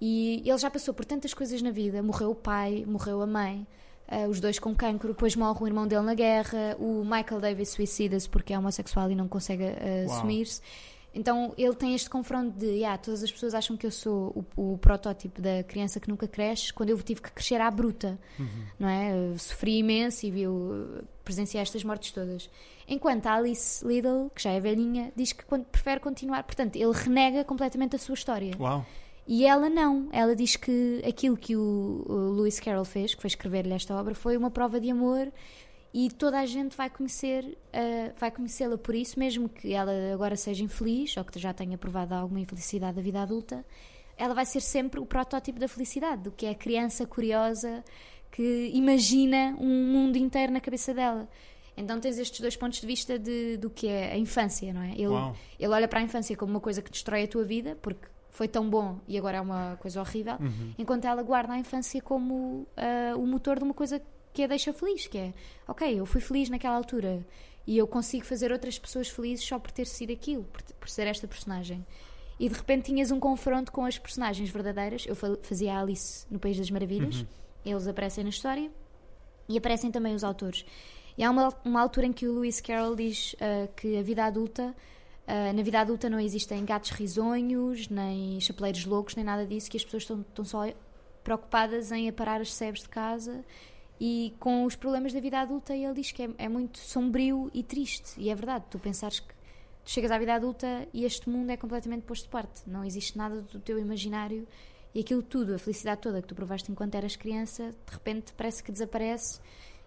[0.02, 3.66] E ele já passou por tantas coisas na vida: morreu o pai, morreu a mãe,
[4.12, 7.70] uh, os dois com cancro, depois morre o irmão dele na guerra, o Michael Davis
[7.70, 10.62] suicida-se porque é homossexual e não consegue uh, assumir-se.
[11.14, 14.74] Então ele tem este confronto de yeah, todas as pessoas acham que eu sou o,
[14.74, 18.66] o, protótipo da criança que nunca cresce, quando eu tive que crescer à bruta, uhum.
[18.80, 19.16] não é?
[19.16, 22.50] Eu sofri imenso e viu, presenciei estas mortes todas.
[22.88, 26.44] Enquanto a Alice Liddell, que já é velhinha, diz que prefere continuar.
[26.44, 28.56] Portanto, ele renega completamente a sua história.
[28.60, 28.84] Uau.
[29.26, 30.10] E ela não.
[30.12, 34.14] Ela diz que aquilo que o, o Lewis Carroll fez, que foi escrever-lhe esta obra,
[34.14, 35.32] foi uma prova de amor
[35.94, 40.36] e toda a gente vai conhecer uh, vai conhecê-la por isso mesmo que ela agora
[40.36, 43.64] seja infeliz ou que já tenha provado alguma infelicidade da vida adulta
[44.18, 47.84] ela vai ser sempre o protótipo da felicidade do que é a criança curiosa
[48.32, 51.30] que imagina um mundo inteiro na cabeça dela.
[51.78, 54.92] Então tens estes dois pontos de vista de, do que é a infância não é?
[54.92, 55.14] Ele,
[55.60, 58.48] ele olha para a infância como uma coisa que destrói a tua vida porque foi
[58.48, 60.74] tão bom e agora é uma coisa horrível, uhum.
[60.76, 64.02] enquanto ela guarda a infância como uh, o motor de uma coisa
[64.34, 65.34] que a deixa feliz, que é,
[65.68, 67.24] ok, eu fui feliz naquela altura
[67.68, 71.06] e eu consigo fazer outras pessoas felizes só por ter sido aquilo, por, por ser
[71.06, 71.86] esta personagem.
[72.40, 75.06] E de repente tinhas um confronto com as personagens verdadeiras.
[75.06, 77.28] Eu fazia a Alice no País das Maravilhas, uhum.
[77.64, 78.72] eles aparecem na história
[79.48, 80.66] e aparecem também os autores.
[81.16, 84.26] E há uma, uma altura em que o Lewis Carroll diz uh, que a vida
[84.26, 84.76] adulta
[85.28, 89.78] Uh, na vida adulta não existem gatos risonhos, nem chapeleiros loucos, nem nada disso, que
[89.78, 90.66] as pessoas estão, estão só
[91.24, 93.44] preocupadas em aparar as sebes de casa
[94.00, 97.64] e com os problemas da vida adulta ele diz que é, é, muito sombrio e
[97.64, 98.20] triste.
[98.20, 99.34] E é verdade, tu pensares que
[99.84, 103.18] tu chegas à vida adulta e este mundo é completamente posto de parte, não existe
[103.18, 104.46] nada do teu imaginário
[104.94, 108.62] e aquilo tudo, a felicidade toda que tu provaste enquanto eras criança, de repente parece
[108.62, 109.40] que desaparece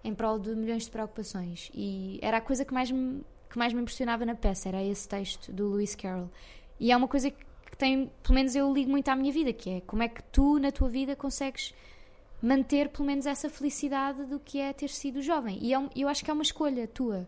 [0.03, 1.71] em prol de milhões de preocupações.
[1.75, 5.09] E era a coisa que mais me que mais me impressionava na peça, era esse
[5.09, 6.31] texto do Lewis Carroll.
[6.79, 7.47] E é uma coisa que,
[7.79, 10.59] tem, pelo menos eu ligo muito à minha vida, que é como é que tu,
[10.59, 11.75] na tua vida, consegues
[12.41, 15.59] manter pelo menos essa felicidade do que é ter sido jovem.
[15.61, 17.27] E é eu acho que é uma escolha tua.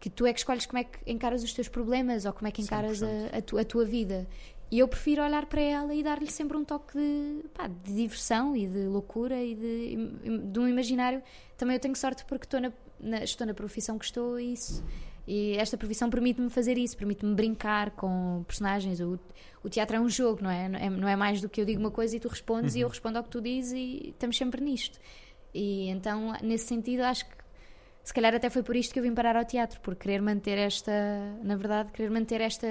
[0.00, 2.50] Que tu é que escolhes como é que encaras os teus problemas ou como é
[2.50, 4.26] que encaras a, a, tu, a, tua vida.
[4.70, 8.56] E eu prefiro olhar para ela e dar-lhe sempre um toque de, pá, de diversão
[8.56, 11.22] e de loucura e de, de um imaginário.
[11.56, 14.84] Também eu tenho sorte porque estou na, na, estou na profissão que estou e isso
[15.26, 19.00] e esta profissão permite-me fazer isso, permite-me brincar com personagens.
[19.00, 19.18] O,
[19.62, 20.68] o, teatro é um jogo, não é?
[20.68, 21.16] não é?
[21.16, 22.78] mais do que eu digo uma coisa e tu respondes uhum.
[22.78, 22.90] e eu uhum.
[22.90, 24.98] respondo ao que tu dizes e estamos sempre nisto.
[25.54, 27.36] E então, nesse sentido, acho que
[28.02, 30.58] se calhar até foi por isto que eu vim parar ao teatro, por querer manter
[30.58, 30.92] esta,
[31.42, 32.66] na verdade, querer manter esta,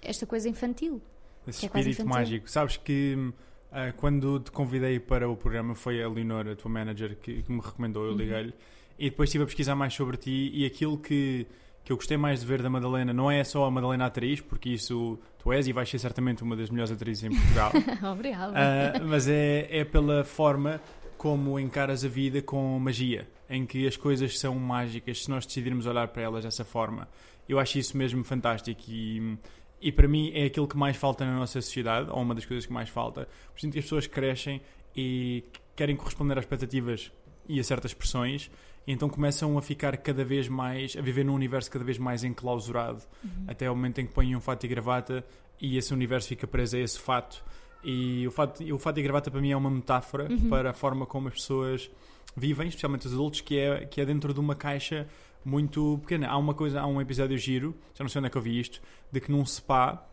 [0.00, 1.02] esta coisa infantil.
[1.46, 2.48] Esse é espírito mágico.
[2.48, 7.16] Sabes que uh, quando te convidei para o programa foi a Leonor, a tua manager,
[7.16, 8.18] que, que me recomendou, eu uhum.
[8.18, 8.54] liguei-lhe.
[8.96, 11.46] E depois estive a pesquisar mais sobre ti e aquilo que
[11.84, 14.70] que eu gostei mais de ver da Madalena não é só a Madalena atriz, porque
[14.70, 17.72] isso tu és e vais ser certamente uma das melhores atrizes em Portugal.
[18.12, 18.52] Obrigada.
[18.52, 20.80] Uh, mas é, é pela forma
[21.16, 25.86] como encaras a vida com magia, em que as coisas são mágicas se nós decidirmos
[25.86, 27.08] olhar para elas dessa forma.
[27.48, 29.36] Eu acho isso mesmo fantástico e,
[29.80, 32.64] e para mim é aquilo que mais falta na nossa sociedade, ou uma das coisas
[32.64, 33.28] que mais falta.
[33.52, 34.62] Por sinto que as pessoas crescem
[34.96, 35.44] e
[35.76, 37.12] querem corresponder às expectativas
[37.48, 38.50] e a certas pressões
[38.86, 43.02] então começam a ficar cada vez mais, a viver num universo cada vez mais enclausurado,
[43.22, 43.44] uhum.
[43.46, 45.24] até o momento em que põem um fato e gravata
[45.60, 47.44] e esse universo fica preso a esse fato.
[47.82, 50.48] E o fato, o fato e gravata para mim é uma metáfora uhum.
[50.48, 51.90] para a forma como as pessoas
[52.36, 55.06] vivem, especialmente os adultos, que é, que é dentro de uma caixa
[55.44, 56.28] muito pequena.
[56.28, 58.58] Há uma coisa, há um episódio giro, já não sei onde é que eu vi
[58.58, 60.06] isto, de que num spa,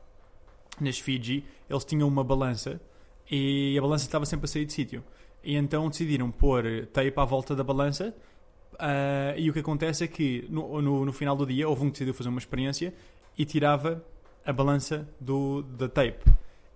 [0.79, 2.79] nas Fiji, eles tinham uma balança
[3.29, 5.03] e a balança estava sempre a sair de sítio.
[5.43, 8.13] E então decidiram pôr tape à volta da balança
[8.77, 11.85] Uh, e o que acontece é que no, no, no, final do dia houve um
[11.87, 12.93] que decidiu fazer uma experiência
[13.35, 14.03] e tirava
[14.45, 16.23] a balança do, da tape.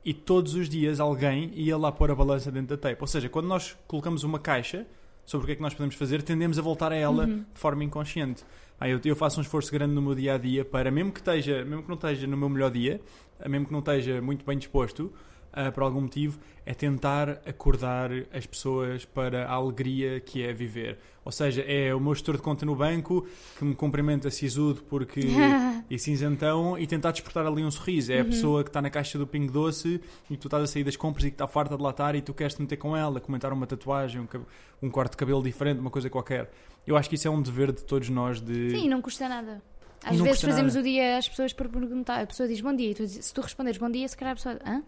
[0.04, 3.00] E todos os dias alguém ia lá pôr a balança dentro da tape.
[3.00, 4.86] Ou seja, quando nós colocamos uma caixa
[5.26, 7.46] sobre o que é que nós podemos fazer, tendemos a voltar a ela uhum.
[7.54, 8.44] de forma inconsciente.
[8.80, 11.20] Ah, eu, eu, faço um esforço grande no meu dia a dia para, mesmo que,
[11.20, 13.00] esteja, mesmo que não esteja no meu melhor dia,
[13.48, 15.14] mesmo que não esteja muito bem disposto,
[15.54, 20.98] uh, por algum motivo, é tentar acordar as pessoas para a alegria que é viver.
[21.24, 23.28] Ou seja, é o meu gestor de conta no banco
[23.58, 25.22] que me cumprimenta sisudo porque
[25.90, 28.12] e cinzentão e tentar despertar ali um sorriso.
[28.12, 28.22] É uhum.
[28.22, 30.96] a pessoa que está na caixa do Pingo Doce e tu estás a sair das
[30.96, 33.54] compras e que está farta de latar e tu queres te meter com ela, comentar
[33.54, 34.28] uma tatuagem, um,
[34.88, 36.50] um corte de cabelo diferente, uma coisa qualquer.
[36.88, 38.72] Eu acho que isso é um dever de todos nós de.
[38.72, 39.62] Sim, não custa nada.
[40.04, 40.80] Às vezes fazemos nada.
[40.80, 42.22] o dia às pessoas por perguntar.
[42.22, 44.36] A pessoa diz bom dia e tu, se tu responderes bom dia, se calhar a
[44.36, 44.60] pessoa.
[44.66, 44.84] Hã?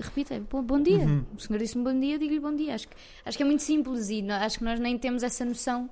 [0.00, 0.98] Repita, bom dia.
[0.98, 1.24] Uhum.
[1.36, 2.74] O senhor disse-me bom dia, digo-lhe bom dia.
[2.74, 5.88] Acho que, acho que é muito simples e acho que nós nem temos essa noção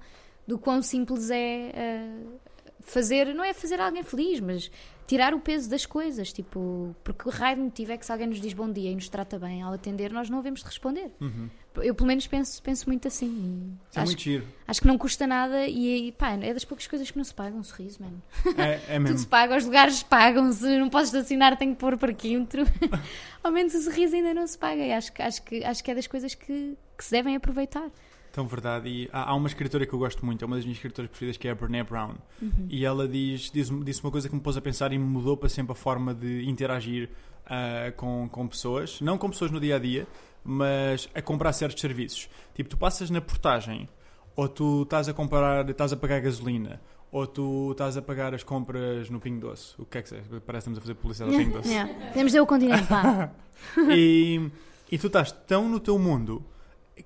[0.46, 2.38] do quão simples é uh,
[2.80, 4.70] fazer, não é fazer alguém feliz, mas
[5.06, 8.26] tirar o peso das coisas, tipo, porque o raio de motivo é que se alguém
[8.26, 11.10] nos diz bom dia e nos trata bem ao atender, nós não devemos de responder.
[11.20, 11.48] Uhum.
[11.82, 13.76] Eu pelo menos penso, penso muito assim.
[13.90, 14.44] Isso é acho, muito giro.
[14.66, 17.58] acho que não custa nada e, pá, é das poucas coisas que não se pagam,
[17.58, 18.22] um sorriso, mano.
[18.56, 19.18] É, é Tudo mesmo.
[19.18, 22.64] se paga, os lugares pagam-se, não posso estacionar, tenho que pôr parquímetro.
[23.42, 25.90] Ao menos o sorriso ainda não se paga e acho, que- acho, que, acho que
[25.90, 27.90] é das coisas que, que se devem aproveitar.
[28.32, 28.88] Tão verdade.
[28.88, 31.36] E há, há uma escritora que eu gosto muito, é uma das minhas escritoras preferidas,
[31.36, 32.14] que é a Brené Brown.
[32.42, 32.66] Uhum.
[32.68, 35.36] E ela diz, diz, disse uma coisa que me pôs a pensar e me mudou
[35.36, 37.10] para sempre a forma de interagir
[37.46, 39.00] ah, com, com pessoas.
[39.00, 40.06] Não com pessoas no dia a dia,
[40.44, 42.28] mas a comprar certos serviços.
[42.54, 43.88] Tipo, tu passas na portagem,
[44.36, 46.80] ou tu estás a comprar, estás a pagar gasolina,
[47.10, 49.74] ou tu estás a pagar as compras no Pingo Doce.
[49.78, 50.22] O que é que seja?
[50.22, 51.68] Parece que estamos a fazer publicidade ao Pingo Doce.
[51.68, 51.92] Yeah.
[52.08, 53.30] Podemos dizer o continente, pá.
[53.90, 54.50] e,
[54.90, 56.44] e tu estás tão no teu mundo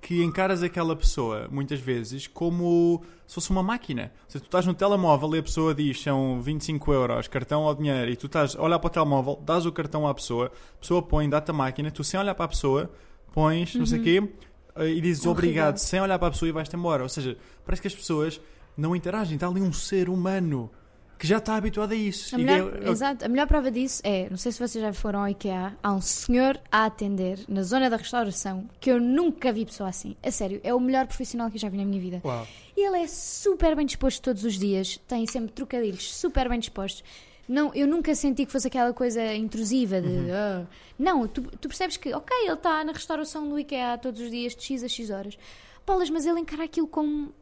[0.00, 4.12] que encaras aquela pessoa, muitas vezes, como se fosse uma máquina.
[4.24, 7.74] Ou seja, tu estás no telemóvel e a pessoa diz são 25 euros, cartão ou
[7.74, 10.80] dinheiro, e tu estás a olhar para o telemóvel, dás o cartão à pessoa, a
[10.80, 12.90] pessoa põe, dá-te a máquina, tu sem olhar para a pessoa,
[13.32, 14.28] pões, não sei o quê,
[14.76, 15.32] eh, e dizes Uhum.
[15.32, 17.02] Obrigado sem olhar para a pessoa e vais-te embora.
[17.02, 18.40] Ou seja, parece que as pessoas
[18.76, 20.70] não interagem, está ali um ser humano
[21.18, 22.32] que já está habituado a isso.
[22.32, 24.92] A melhor, é- é- exato, a melhor prova disso é, não sei se vocês já
[24.92, 29.52] foram ao IKEA, há um senhor a atender na zona da restauração que eu nunca
[29.52, 30.14] vi pessoa assim.
[30.22, 32.20] A sério, é o melhor profissional que eu já vi na minha vida.
[32.24, 32.46] Uau.
[32.76, 37.02] E ele é super bem disposto todos os dias, tem sempre trocadilhos super bem dispostos.
[37.48, 40.30] Não, eu nunca senti que fosse aquela coisa intrusiva de.
[40.30, 40.66] "Ah".
[40.98, 44.54] Não, tu, tu percebes que, ok, ele está na restauração do IKEA todos os dias,
[44.54, 45.38] de X a X horas.
[45.86, 47.32] Bolas, mas ele encara aquilo como.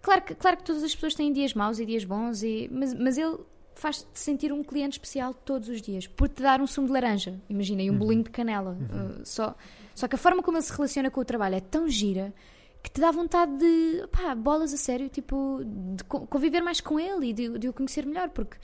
[0.00, 2.92] Claro que, claro que todas as pessoas têm dias maus e dias bons, e, mas,
[2.94, 3.36] mas ele
[3.74, 7.38] faz-te sentir um cliente especial todos os dias por te dar um sumo de laranja,
[7.48, 8.76] imagina, e um bolinho de canela.
[8.80, 9.54] Uh, só,
[9.94, 12.34] só que a forma como ele se relaciona com o trabalho é tão gira
[12.82, 16.98] que te dá vontade de, pá, bolas a sério, tipo, de co- conviver mais com
[16.98, 18.56] ele e de, de o conhecer melhor, porque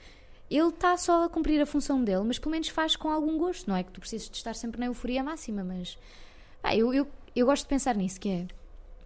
[0.49, 3.67] ele está só a cumprir a função dele, mas pelo menos faz com algum gosto,
[3.69, 5.97] não é que tu precisas de estar sempre na euforia máxima, mas
[6.61, 8.47] pá, eu, eu, eu gosto de pensar nisso, que é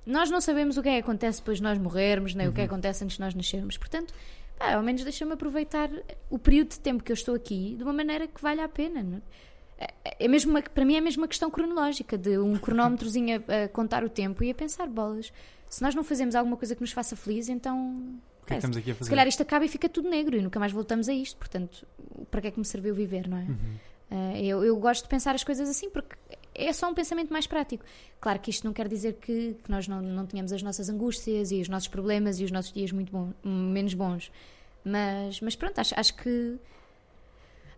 [0.05, 2.61] nós não sabemos o que é que acontece depois de nós morrermos, nem o que
[2.61, 4.13] é que acontece antes de nós nascermos, portanto,
[4.57, 5.89] pá, ao menos deixa-me aproveitar
[6.29, 9.01] o período de tempo que eu estou aqui de uma maneira que valha a pena.
[9.03, 9.21] não é?
[10.05, 13.63] É- é mesmo uma- para mim é mesmo uma questão cronológica, de um cronómetrozinho a,
[13.63, 15.31] a contar o tempo e a pensar, bolas,
[15.69, 18.05] se nós não fazemos alguma coisa que nos faça feliz, então.
[18.43, 19.03] O que é que estamos aqui a fazer?
[19.05, 21.87] Se calhar isto acaba e fica tudo negro e nunca mais voltamos a isto, portanto,
[22.29, 23.41] para que é que me serviu viver, não é?
[23.43, 23.75] Uhum.
[24.11, 26.15] Ah, eu, eu gosto de pensar as coisas assim porque
[26.53, 27.83] é só um pensamento mais prático.
[28.21, 31.51] Claro que isto não quer dizer que, que nós não, não tenhamos as nossas angústias
[31.51, 34.31] e os nossos problemas e os nossos dias muito bons, menos bons.
[34.85, 36.57] Mas, mas pronto, acho, acho que.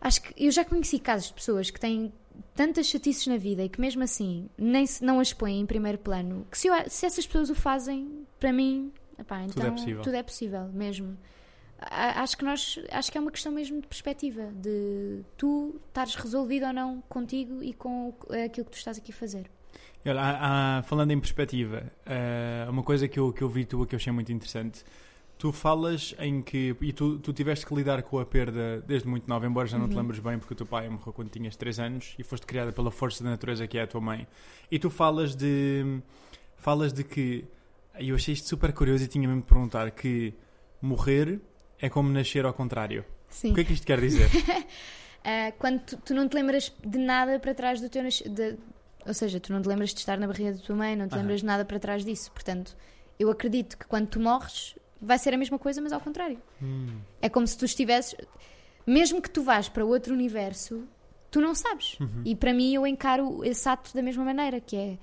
[0.02, 2.12] Acho que eu já conheci casos de pessoas que têm
[2.54, 5.98] tantas chatices na vida e que mesmo assim nem se, não as põem em primeiro
[5.98, 6.46] plano.
[6.52, 10.02] Que se, eu- se essas pessoas o fazem, para mim, epá, então Tudo é possível.
[10.02, 11.18] tudo é possível mesmo.
[11.78, 16.66] Acho que nós acho que é uma questão mesmo de perspectiva, de tu estares resolvido
[16.66, 18.14] ou não contigo e com
[18.46, 19.50] aquilo que tu estás aqui a fazer.
[20.06, 23.86] Olha, há- há- falando em perspectiva, eh, uma coisa que eu, que eu vi tua
[23.86, 24.84] que eu achei muito interessante.
[25.38, 26.74] Tu falas em que.
[26.80, 29.88] E tu, tu tiveste que lidar com a perda desde muito nova, embora já não
[29.90, 30.02] te Uhum.
[30.02, 32.90] lembres bem, porque o teu pai morreu quando tinhas 3 anos e foste criada pela
[32.90, 34.26] força da natureza que é a tua mãe.
[34.72, 36.00] E tu falas de.
[36.56, 37.44] Falas de que.
[38.00, 40.34] E eu achei isto super curioso e tinha mesmo de perguntar que
[40.82, 41.40] morrer
[41.80, 43.06] é como nascer ao contrário.
[43.30, 43.52] Sim.
[43.52, 44.30] O que é que isto quer dizer?
[45.24, 48.58] Ah, quando tu, tu não te lembras de nada para trás do teu nascimento.
[49.06, 51.14] Ou seja, tu não te lembras de estar na barriga da tua mãe, não te
[51.14, 51.22] Aham.
[51.22, 52.32] lembras de nada para trás disso.
[52.32, 52.76] Portanto,
[53.20, 56.40] eu acredito que quando tu morres vai ser a mesma coisa, mas ao contrário.
[56.62, 58.16] Hum, É como se tu estivesses.
[58.88, 60.84] Mesmo que tu vás para outro universo,
[61.30, 62.00] tu não sabes.
[62.00, 62.22] Uhum.
[62.26, 64.98] E para mim eu encaro esse ato da mesma maneira, que é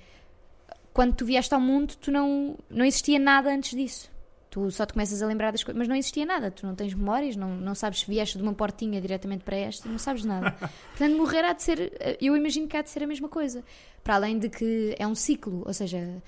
[0.93, 4.11] quando tu vieste ao mundo, tu não, não existia nada antes disso.
[4.49, 6.51] Tu só te começas a lembrar das coisas, mas não existia nada.
[6.51, 9.89] Tu não tens memórias, não, não sabes se vieste de uma portinha diretamente para esta,
[9.89, 10.51] não sabes nada.
[10.95, 13.63] Portanto, morrer há de ser, eu imagino que há de ser a mesma coisa.
[14.03, 16.21] Para além de que é um ciclo, ou seja,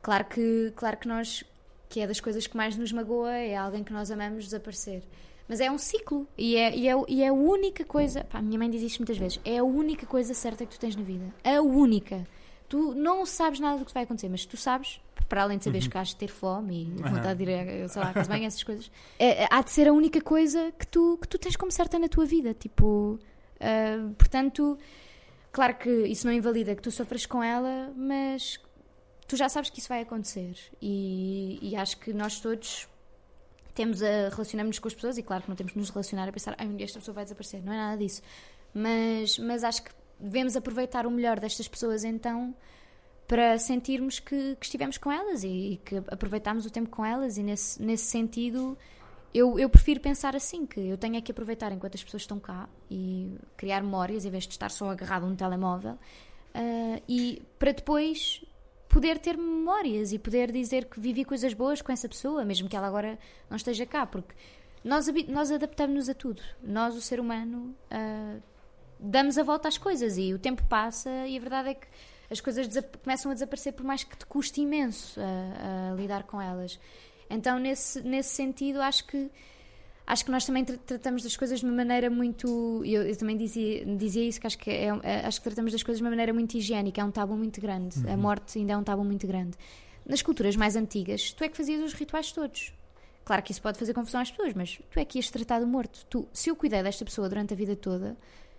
[0.00, 1.44] claro que, claro que nós,
[1.90, 5.02] que é das coisas que mais nos magoa, é alguém que nós amamos desaparecer.
[5.46, 8.24] Mas é um ciclo e é, e é, e é a única coisa.
[8.24, 10.96] Pá, minha mãe diz isto muitas vezes: é a única coisa certa que tu tens
[10.96, 11.26] na vida.
[11.44, 12.26] A única.
[12.68, 15.86] Tu não sabes nada do que vai acontecer, mas tu sabes, para além de saberes
[15.88, 18.46] que has de ter fome e vontade de ir, a- sei lá, casa de banho,
[18.46, 21.56] essas coisas, é- é- há de ser a única coisa que tu, que tu tens
[21.56, 22.54] como certa na tua vida.
[22.54, 23.18] Tipo,
[23.60, 24.76] ah, portanto,
[25.52, 28.58] claro que isso não invalida que tu sofras com ela, mas
[29.28, 30.56] tu já sabes que isso vai acontecer.
[30.82, 32.88] E, e acho que nós todos
[33.74, 36.32] temos a relacionarmos com as pessoas, e claro que não temos que nos relacionar a
[36.32, 37.62] pensar, ai, um dia esta pessoa vai desaparecer.
[37.64, 38.22] Não é nada disso.
[38.74, 42.54] Mas, mas acho que devemos aproveitar o melhor destas pessoas então
[43.26, 47.38] para sentirmos que, que estivemos com elas e, e que aproveitámos o tempo com elas
[47.38, 48.78] e nesse, nesse sentido
[49.34, 52.38] eu, eu prefiro pensar assim, que eu tenho é que aproveitar enquanto as pessoas estão
[52.38, 57.42] cá e criar memórias em vez de estar só agarrado a um telemóvel uh, e
[57.58, 58.42] para depois
[58.88, 62.74] poder ter memórias e poder dizer que vivi coisas boas com essa pessoa, mesmo que
[62.74, 63.18] ela agora
[63.50, 64.34] não esteja cá, porque
[64.82, 66.40] nós, nós adaptamos-nos a tudo.
[66.62, 68.42] Nós, o ser humano, uh,
[69.06, 71.86] damos a volta às coisas e o tempo passa e a verdade é que
[72.30, 72.68] as coisas
[73.02, 76.78] começam a desaparecer por mais que te custe imenso a, a lidar com elas.
[77.30, 79.30] Então, nesse, nesse sentido, acho que
[80.06, 82.82] acho que nós também tratamos das coisas de uma maneira muito.
[82.84, 85.82] Eu, eu também dizia, dizia isso, que acho que, é, é, acho que tratamos das
[85.82, 87.00] coisas de uma maneira muito higiênica.
[87.00, 87.98] É um tabu muito grande.
[87.98, 88.12] Uhum.
[88.12, 89.56] A morte ainda é um tabu muito grande.
[90.04, 92.72] Nas culturas mais antigas, tu é que fazias os rituais todos.
[93.24, 95.66] Claro que isso pode fazer confusão às pessoas, mas tu é que ias tratar do
[95.66, 96.06] morto.
[96.08, 98.16] Tu, se eu cuidei desta pessoa durante a vida toda,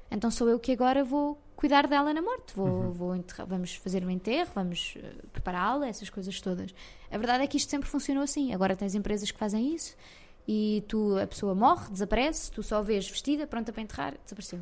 [0.10, 2.56] então sou eu que agora vou cuidar dela na morte.
[2.56, 2.92] Vou, uhum.
[2.92, 6.74] vou vamos fazer um enterro, vamos uh, prepará-la, essas coisas todas.
[7.12, 8.54] A verdade é que isto sempre funcionou assim.
[8.54, 9.96] Agora tens empresas que fazem isso
[10.48, 14.60] e tu, a pessoa morre, desaparece, tu só vês vestida, pronta para enterrar, desapareceu.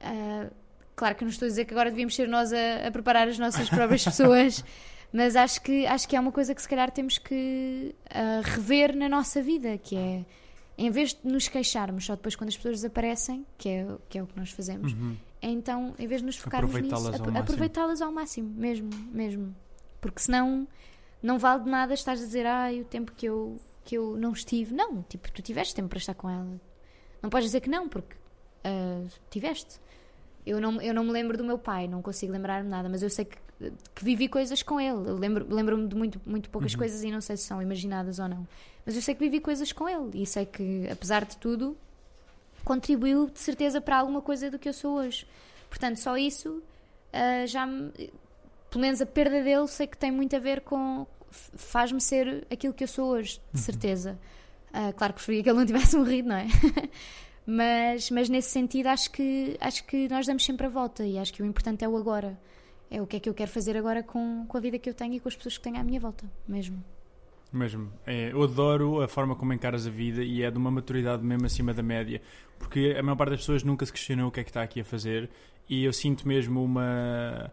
[0.00, 0.50] Uh,
[0.94, 3.38] claro que não estou a dizer que agora devíamos ser nós a, a preparar as
[3.38, 4.62] nossas próprias pessoas,
[5.10, 8.94] mas acho que, acho que é uma coisa que se calhar temos que uh, rever
[8.94, 10.24] na nossa vida, que é
[10.78, 14.22] em vez de nos queixarmos só depois quando as pessoas desaparecem, que é, que é
[14.22, 15.16] o que nós fazemos, uhum.
[15.42, 19.54] então, em vez de nos focarmos nisso, aproveitá-las ao máximo, mesmo, mesmo.
[20.00, 20.68] Porque senão
[21.20, 24.32] não vale de nada estás a dizer, ai, o tempo que eu, que eu não
[24.32, 24.72] estive.
[24.72, 26.60] Não, tipo, tu tiveste tempo para estar com ela.
[27.20, 29.80] Não podes dizer que não, porque uh, tiveste.
[30.48, 33.10] Eu não, eu não me lembro do meu pai, não consigo lembrar-me nada, mas eu
[33.10, 33.36] sei que,
[33.94, 35.10] que vivi coisas com ele.
[35.12, 36.78] Lembro-me lembro de muito, muito poucas uhum.
[36.78, 38.46] coisas e não sei se são imaginadas ou não.
[38.86, 41.76] Mas eu sei que vivi coisas com ele e sei que, apesar de tudo,
[42.64, 45.26] contribuiu de certeza para alguma coisa do que eu sou hoje.
[45.68, 46.62] Portanto, só isso
[47.12, 47.92] uh, já me.
[48.70, 51.06] Pelo menos a perda dele sei que tem muito a ver com.
[51.30, 53.64] faz-me ser aquilo que eu sou hoje, de uhum.
[53.64, 54.18] certeza.
[54.70, 56.46] Uh, claro que preferia que ele não tivesse morrido, não é?
[57.50, 61.32] Mas, mas nesse sentido acho que, acho que nós damos sempre a volta e acho
[61.32, 62.38] que o importante é o agora.
[62.90, 64.92] É o que é que eu quero fazer agora com, com a vida que eu
[64.92, 66.84] tenho e com as pessoas que tenho à minha volta, mesmo.
[67.50, 67.90] Mesmo.
[68.06, 71.46] É, eu adoro a forma como encaras a vida e é de uma maturidade mesmo
[71.46, 72.20] acima da média.
[72.58, 74.82] Porque a maior parte das pessoas nunca se questionou o que é que está aqui
[74.82, 75.30] a fazer
[75.66, 77.50] e eu sinto mesmo uma.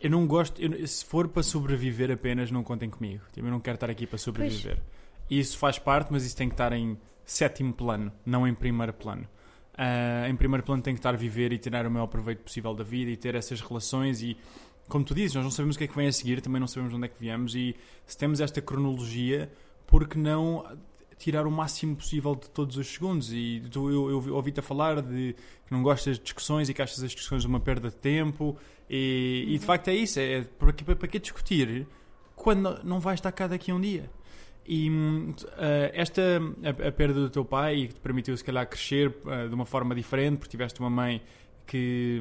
[0.00, 0.62] Eu não gosto.
[0.62, 3.22] Eu, se for para sobreviver apenas, não contem comigo.
[3.34, 4.76] Tipo, eu não quero estar aqui para sobreviver.
[4.76, 5.38] Pois.
[5.38, 6.96] Isso faz parte, mas isso tem que estar em
[7.28, 9.28] sétimo plano, não em primeiro plano.
[9.74, 12.74] Uh, em primeiro plano tem que estar a viver e tirar o maior proveito possível
[12.74, 14.36] da vida e ter essas relações e
[14.88, 16.66] como tu dizes, nós não sabemos o que é que vem a seguir, também não
[16.66, 17.76] sabemos onde é que viemos e
[18.06, 19.52] se temos esta cronologia,
[19.86, 20.64] por que não
[21.18, 23.30] tirar o máximo possível de todos os segundos?
[23.30, 26.80] E tu, eu, eu ouvi-te a falar de que não gostas de discussões e que
[26.80, 28.56] achas as discussões uma perda de tempo
[28.88, 31.86] e, e de facto é isso, é para que, para que discutir
[32.34, 34.10] quando não vais estar cá daqui a um dia?
[34.70, 35.34] E uh,
[35.94, 36.22] esta,
[36.62, 39.64] a, a, perda do teu pai, que te permitiu se calhar crescer uh, de uma
[39.64, 41.22] forma diferente, porque tiveste uma mãe
[41.66, 42.20] que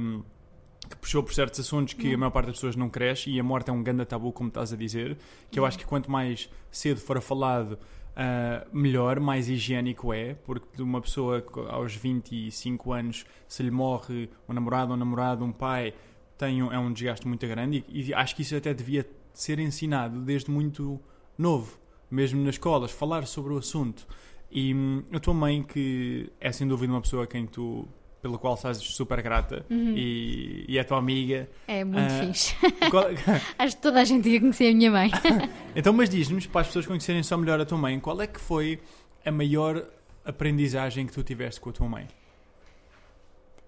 [0.89, 3.43] que puxou por certos assuntos que a maior parte das pessoas não cresce e a
[3.43, 5.17] morte é um grande tabu, como estás a dizer,
[5.51, 10.65] que eu acho que quanto mais cedo for falado, uh, melhor, mais higiênico é, porque
[10.75, 15.93] de uma pessoa aos 25 anos, se lhe morre um namorado, um namorado, um pai,
[16.37, 19.59] tem um, é um desgaste muito grande e, e acho que isso até devia ser
[19.59, 20.99] ensinado desde muito
[21.37, 21.77] novo,
[22.09, 24.07] mesmo nas escolas, falar sobre o assunto.
[24.51, 27.87] E hum, a tua mãe, que é sem dúvida uma pessoa a quem tu
[28.21, 29.93] pelo qual estás super grata uhum.
[29.95, 31.49] e, e é tua amiga.
[31.67, 32.55] É muito uh, fixe.
[32.89, 33.05] Qual...
[33.57, 35.11] Acho que toda a gente ia conhecer a minha mãe.
[35.75, 38.39] então, mas diz-nos, para as pessoas conhecerem só melhor a tua mãe, qual é que
[38.39, 38.79] foi
[39.25, 39.85] a maior
[40.25, 42.07] aprendizagem que tu tiveste com a tua mãe?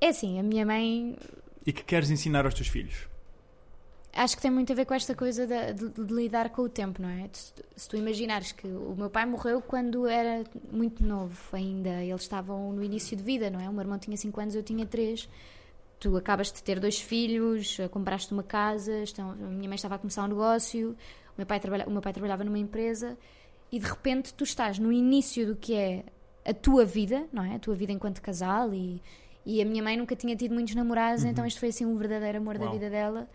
[0.02, 1.16] É assim, a minha mãe.
[1.66, 3.08] E que queres ensinar aos teus filhos?
[4.24, 6.70] Acho que tem muito a ver com esta coisa de, de, de lidar com o
[6.70, 7.30] tempo, não é?
[7.32, 12.22] Se, se, tu imaginares que o meu pai morreu quando era muito novo ainda, eles
[12.22, 13.70] estavam no início de vida, não é?
[13.70, 15.28] O meu irmão tinha 5 anos, eu tinha 3.
[16.02, 19.98] Tu acabas de ter dois filhos, compraste uma casa, estão, a minha mãe estava a
[19.98, 23.18] começar um negócio, o meu, pai trabalha, o meu pai trabalhava numa empresa
[23.72, 26.04] e de repente tu estás no início do que é
[26.46, 27.56] a tua vida, não é?
[27.56, 29.02] A tua vida enquanto casal e,
[29.46, 31.30] e a minha mãe nunca tinha tido muitos namorados, uhum.
[31.30, 32.66] então este foi assim um verdadeiro amor Uau.
[32.66, 33.30] da vida dela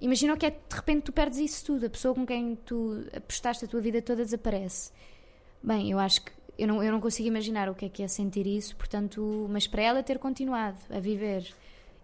[0.00, 3.04] Imagina o que é de repente tu perdes isso tudo, a pessoa com quem tu
[3.14, 4.90] apostaste a tua vida toda desaparece.
[5.62, 8.08] Bem, eu acho que eu não, eu não consigo imaginar o que é que é
[8.08, 11.54] sentir isso, portanto, mas para ela ter continuado a viver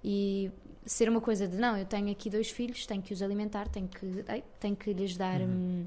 [0.02, 0.50] e
[0.84, 3.88] ser uma coisa de não, eu tenho aqui dois filhos, tenho que os alimentar, tenho
[3.88, 5.48] que, ei, tenho que lhes dar uhum.
[5.48, 5.86] hum,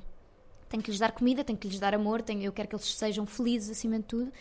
[0.68, 2.94] tenho que lhes dar comida, tenho que lhes dar amor, tenho, eu quero que eles
[2.94, 4.32] sejam felizes acima de tudo.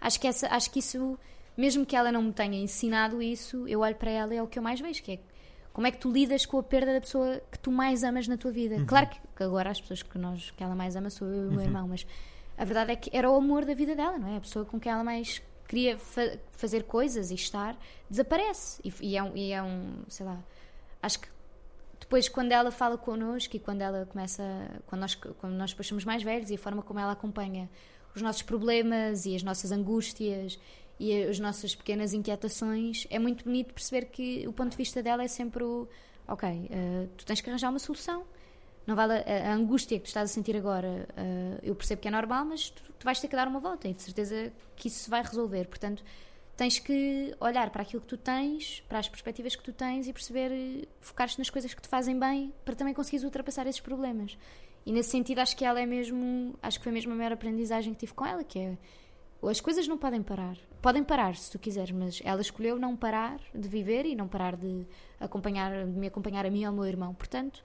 [0.00, 1.18] Acho que essa, acho que isso,
[1.56, 4.46] mesmo que ela não me tenha ensinado isso, eu olho para ela e é o
[4.48, 5.18] que eu mais vejo, que é
[5.76, 8.38] como é que tu lidas com a perda da pessoa que tu mais amas na
[8.38, 8.76] tua vida?
[8.76, 8.86] Uhum.
[8.86, 11.50] Claro que agora as pessoas que, nós, que ela mais ama sou eu e o
[11.50, 11.64] meu uhum.
[11.66, 12.06] irmão, mas
[12.56, 14.38] a verdade é que era o amor da vida dela, não é?
[14.38, 17.76] A pessoa com quem ela mais queria fa fazer coisas e estar
[18.08, 18.80] desaparece.
[18.82, 20.42] E, e, é um, e é um, sei lá,
[21.02, 21.28] acho que
[22.00, 24.42] depois quando ela fala connosco e quando ela começa,
[24.86, 27.68] quando nós, quando nós depois somos mais velhos e a forma como ela acompanha
[28.16, 30.58] os nossos problemas e as nossas angústias
[30.98, 35.22] e as nossas pequenas inquietações, é muito bonito perceber que o ponto de vista dela
[35.22, 35.86] é sempre o
[36.26, 38.24] ok, uh, tu tens que arranjar uma solução.
[38.86, 41.08] Não vale a, a, angústia que tu estás a sentir agora.
[41.16, 43.88] Uh, eu percebo que é normal, mas tu, tu, vais ter que dar uma volta
[43.88, 45.66] e de certeza que isso se vai resolver.
[45.66, 46.04] Portanto,
[46.56, 50.12] tens que olhar para aquilo que tu tens, para as perspectivas que tu tens e
[50.12, 54.38] perceber, focar-te nas coisas que te fazem bem para também conseguires ultrapassar esses problemas.
[54.86, 57.92] E nesse sentido, acho que ela é mesmo, acho que foi mesmo a maior aprendizagem
[57.92, 58.78] que tive com ela, que é
[59.42, 60.56] as coisas não podem parar.
[60.80, 64.56] Podem parar se tu quiseres, mas ela escolheu não parar de viver e não parar
[64.56, 64.86] de
[65.20, 67.12] acompanhar, de me acompanhar a mim e ao meu irmão.
[67.14, 67.62] Portanto,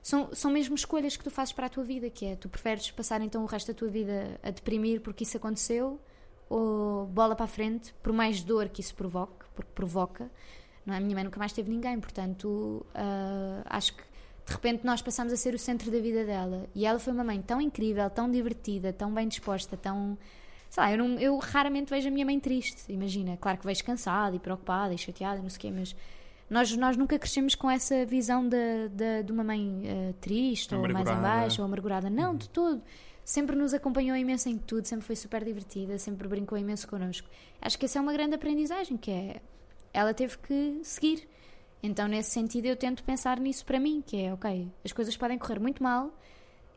[0.00, 2.90] são, são mesmo escolhas que tu fazes para a tua vida, que é tu preferes
[2.90, 6.00] passar então o resto da tua vida a deprimir porque isso aconteceu
[6.48, 10.30] ou bola para a frente, por mais dor que isso provoque, porque provoca.
[10.84, 10.98] Não é?
[10.98, 14.02] A minha mãe nunca mais teve ninguém, portanto, uh, acho que
[14.46, 16.66] de repente nós passamos a ser o centro da vida dela.
[16.74, 20.18] E ela foi uma mãe tão incrível, tão divertida, tão bem disposta, tão.
[20.68, 23.36] Sei lá, eu, não, eu raramente vejo a minha mãe triste, imagina.
[23.36, 25.94] Claro que vejo cansada e preocupada e chateada, não sei o quê, mas
[26.48, 30.80] nós, nós nunca crescemos com essa visão de, de, de uma mãe uh, triste ou
[30.88, 32.08] mais em baixo ou amargurada.
[32.08, 32.36] Não, uhum.
[32.36, 32.82] de todo
[33.24, 37.28] sempre nos acompanhou imenso em tudo, sempre foi super divertida, sempre brincou imenso connosco.
[37.60, 39.40] Acho que essa é uma grande aprendizagem, que é
[39.92, 41.28] ela teve que seguir.
[41.82, 45.36] Então, nesse sentido, eu tento pensar nisso para mim, que é, ok, as coisas podem
[45.36, 46.16] correr muito mal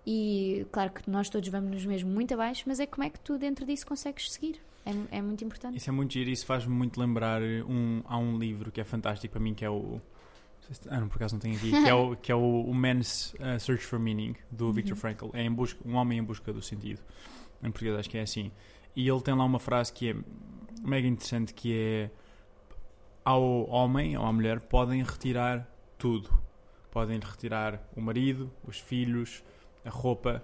[0.06, 3.20] e, claro que nós todos vamos nos mesmo muito abaixo, mas é como é que
[3.20, 4.60] tu dentro disso consegues seguir.
[4.86, 5.78] É, é muito importante.
[5.78, 9.32] Isso é muito giro, isso faz-me muito lembrar um, há um livro que é fantástico
[9.32, 10.00] para mim, que é o
[10.90, 11.70] ah, não, por acaso não tenho aqui.
[11.70, 14.74] Que é o, que é o, o Man's uh, Search for Meaning, do uhum.
[14.74, 15.30] Viktor Frankl.
[15.34, 17.02] É em busca, um homem em busca do sentido.
[17.62, 18.52] Em português acho que é assim.
[18.96, 20.16] E ele tem lá uma frase que é
[20.84, 22.12] mega interessante, que é
[23.26, 25.68] ao homem ou à mulher podem retirar
[25.98, 26.30] tudo.
[26.92, 29.44] Podem retirar o marido, os filhos,
[29.84, 30.44] a roupa,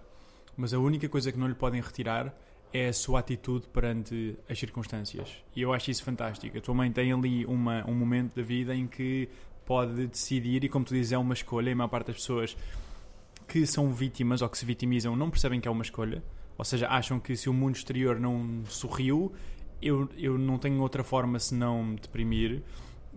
[0.57, 2.35] mas a única coisa que não lhe podem retirar
[2.73, 5.43] é a sua atitude perante as circunstâncias.
[5.55, 6.57] E eu acho isso fantástico.
[6.57, 9.29] A tua mãe tem ali uma, um momento da vida em que
[9.65, 12.57] pode decidir, e como tu dizes, é uma escolha, e a maior parte das pessoas
[13.47, 16.23] que são vítimas ou que se vitimizam não percebem que é uma escolha,
[16.57, 19.31] ou seja, acham que se o mundo exterior não sorriu,
[19.81, 22.61] eu, eu não tenho outra forma senão me deprimir.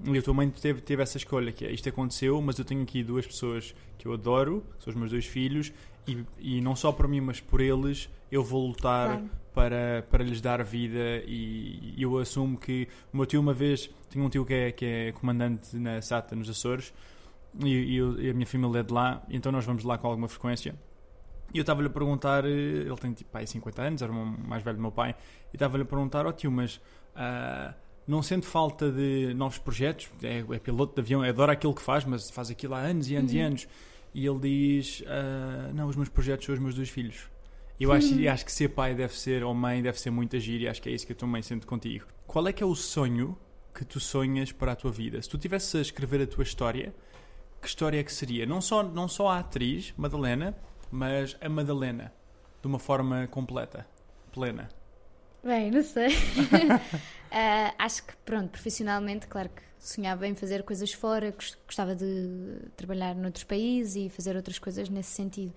[0.04, 2.82] E a tua mãe teve, teve essa escolha, que é, isto aconteceu, mas eu tenho
[2.82, 5.72] aqui duas pessoas que eu adoro, que são os meus dois filhos,
[6.06, 9.30] e, e não só por mim, mas por eles, eu vou lutar claro.
[9.54, 13.88] para, para lhes dar vida e, e eu assumo que o meu tio uma vez
[14.10, 16.92] tinha um tio que é, que é comandante na SATA nos Açores
[17.62, 20.08] e, e, eu, e a minha família é de lá, então nós vamos lá com
[20.08, 20.74] alguma frequência.
[21.54, 24.60] E eu estava-lhe a perguntar, eh, ele tem tipo pai, 50 anos, era o mais
[24.64, 25.14] velho do meu pai,
[25.52, 26.80] e estava-lhe a perguntar: Ó oh, tio, mas
[27.14, 27.72] uh,
[28.08, 30.10] não sente falta de novos projetos?
[30.20, 33.14] É, é, piloto de avião, adora aquilo que faz, mas faz aquilo há anos e
[33.14, 33.38] anos uhum.
[33.38, 33.68] e anos.
[34.12, 37.30] E ele diz: uh, Não, os meus projetos são os meus dois filhos.
[37.78, 38.28] Eu acho, uhum.
[38.28, 40.88] acho que ser pai deve ser, ou mãe deve ser muito agir, e acho que
[40.88, 42.04] é isso que a tua mãe sente contigo.
[42.26, 43.38] Qual é que é o sonho
[43.72, 45.22] que tu sonhas para a tua vida?
[45.22, 46.92] Se tu tivesse a escrever a tua história,
[47.62, 48.44] que história é que seria?
[48.44, 50.56] Não só, não só a atriz, Madalena,
[50.94, 52.12] mas a Madalena,
[52.62, 53.84] de uma forma completa,
[54.32, 54.68] plena.
[55.42, 56.14] Bem, não sei.
[56.14, 61.34] uh, acho que, pronto, profissionalmente, claro que sonhava em fazer coisas fora,
[61.66, 65.52] gostava de trabalhar noutros países e fazer outras coisas nesse sentido.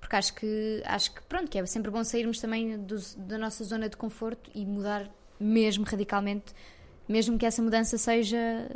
[0.00, 3.62] Porque acho que, acho que pronto, que é sempre bom sairmos também do, da nossa
[3.62, 5.08] zona de conforto e mudar
[5.38, 6.52] mesmo radicalmente
[7.08, 8.70] mesmo que essa mudança seja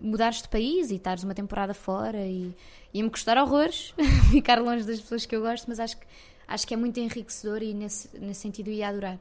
[0.00, 2.54] mudares de país e estares uma temporada fora e
[2.92, 3.94] ia-me custar horrores
[4.30, 6.06] ficar longe das pessoas que eu gosto, mas acho que,
[6.46, 9.18] acho que é muito enriquecedor e nesse, nesse sentido ia adorar.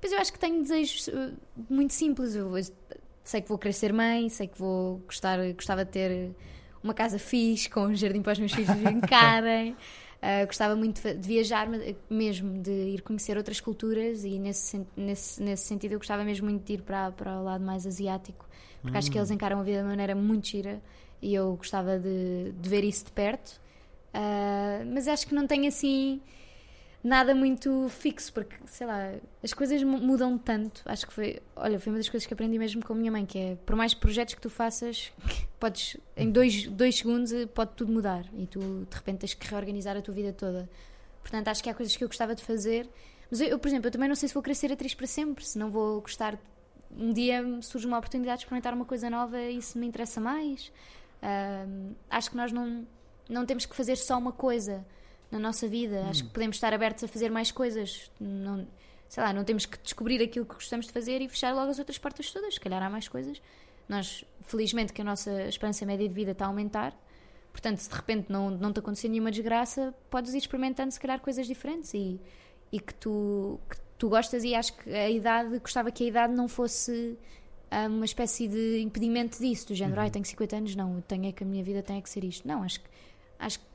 [0.00, 1.34] Pois eu acho que tenho desejos uh,
[1.68, 2.34] muito simples.
[2.34, 2.52] Eu
[3.24, 6.30] sei que vou querer ser mãe, sei que vou gostar, gostava de ter
[6.82, 9.76] uma casa fixe, com um jardim para os meus filhos brincarem.
[10.16, 11.68] Uh, gostava muito de viajar
[12.08, 16.64] mesmo, de ir conhecer outras culturas e nesse, nesse, nesse sentido eu gostava mesmo muito
[16.64, 18.46] de ir para, para o lado mais asiático,
[18.80, 18.98] porque hum.
[18.98, 19.34] acho que eles hum.
[19.34, 20.80] encaram a vida de maneira muito gira
[21.20, 23.60] e eu gostava de, de ver isso de perto.
[24.14, 26.20] Uh, mas acho que não tenho assim
[27.02, 30.82] nada muito fixo, porque, sei lá, as coisas mudam tanto.
[30.84, 33.24] Acho que foi, olha, foi uma das coisas que aprendi mesmo com a minha mãe,
[33.24, 35.12] que é, por mais projetos que tu faças,
[35.60, 39.96] podes, em dois, dois segundos, pode tudo mudar e tu, de repente, tens que reorganizar
[39.96, 40.68] a tua vida toda.
[41.22, 42.88] Portanto, acho que há coisas que eu gostava de fazer,
[43.30, 45.06] mas eu, eu por exemplo, eu também não sei se vou querer ser atriz para
[45.06, 46.38] sempre, se não vou gostar.
[46.90, 50.72] Um dia surge uma oportunidade de experimentar uma coisa nova e isso me interessa mais.
[52.08, 52.86] Acho que nós não,
[53.28, 54.86] não temos que fazer só uma coisa
[55.30, 56.06] na nossa vida.
[56.08, 58.10] Acho que podemos estar abertos a fazer mais coisas.
[58.20, 58.66] Não,
[59.08, 61.78] sei lá, não temos que descobrir aquilo que gostamos de fazer e fechar logo as
[61.78, 62.54] outras portas todas.
[62.54, 63.40] Se calhar há mais coisas.
[63.88, 66.96] Nós, felizmente, que a nossa esperança média de vida está a aumentar.
[67.52, 71.20] Portanto, se de repente não, não te acontecer nenhuma desgraça, podes ir experimentando, se calhar,
[71.20, 72.20] coisas diferentes e,
[72.70, 74.44] e que, tu, que tu gostas.
[74.44, 77.16] E acho que a idade, gostava que a idade não fosse
[77.70, 81.32] ah, uma espécie de impedimento disso, do género, ai, tenho 50 anos, não, tenho é
[81.32, 82.46] que a minha vida tem é que ser isto.
[82.46, 82.88] Não, acho que,
[83.38, 83.65] acho, que-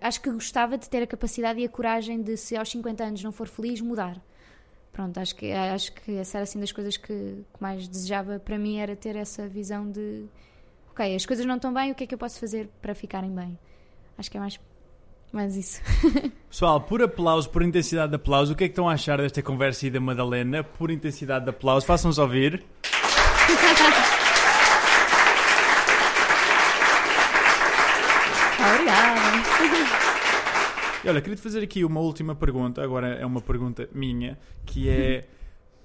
[0.00, 3.22] acho que gostava de ter a capacidade e a coragem de, se aos 50 anos
[3.22, 4.20] não for feliz, mudar.
[4.92, 8.58] Pronto, acho que, acho que essa era assim das coisas que, que mais desejava para
[8.58, 10.26] mim era ter essa visão de
[10.90, 13.32] ok, as coisas não estão bem, o que é que eu posso fazer para ficarem
[13.32, 13.56] bem?
[14.18, 14.58] Acho que é mais,
[15.32, 15.80] mais isso.
[16.50, 19.40] Pessoal, por aplauso, por intensidade de aplauso, o que é que estão a achar desta
[19.40, 20.64] conversa e da Madalena?
[20.64, 22.64] Por intensidade de aplauso, façam-nos ouvir.
[28.58, 29.18] Obrigada.
[31.04, 34.36] E olha, queria-te fazer aqui uma última pergunta, agora é uma pergunta minha,
[34.66, 35.28] que é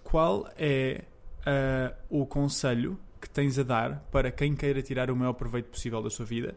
[0.04, 1.04] qual é
[1.46, 6.02] ah, o conselho que tens a dar para quem queira tirar o maior proveito possível
[6.02, 6.56] da sua vida?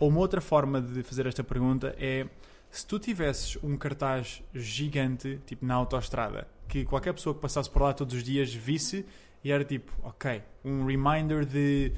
[0.00, 2.26] Ou uma outra forma de fazer esta pergunta é
[2.70, 7.82] se tu tivesses um cartaz gigante, tipo na autoestrada, que qualquer pessoa que passasse por
[7.82, 9.06] lá todos os dias visse
[9.44, 11.92] e era tipo, ok, um reminder de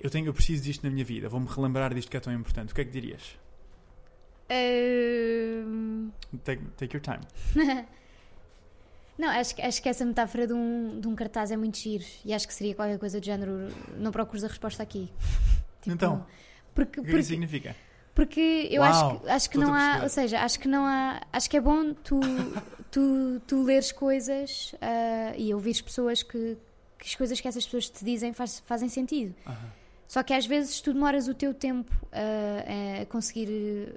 [0.00, 2.72] eu, tenho, eu preciso disto na minha vida, vou-me relembrar disto que é tão importante,
[2.72, 3.36] o que é que dirias?
[6.44, 7.20] Take, take your time.
[9.18, 12.04] Não, acho, que- acho que essa metáfora de um, de um cartaz é muito giro
[12.24, 13.68] e acho que seria qualquer coisa do género.
[13.96, 15.10] Não procures a resposta aqui.
[15.82, 16.24] Tipo, Então,
[16.74, 17.74] porque, O que é que porque, isso significa?
[18.14, 20.00] porque eu Uau, acho que, acho que não há.
[20.04, 21.20] Ou seja, acho que não há.
[21.32, 22.20] Acho que é bom tu,
[22.92, 26.56] tu, tu leres coisas ah, e ouvires pessoas que,
[26.96, 29.34] que as coisas que essas pessoas te dizem faz- fazem sentido.
[29.46, 29.72] Aham.
[30.06, 33.94] Só que às vezes tu demoras o teu tempo a, a conseguir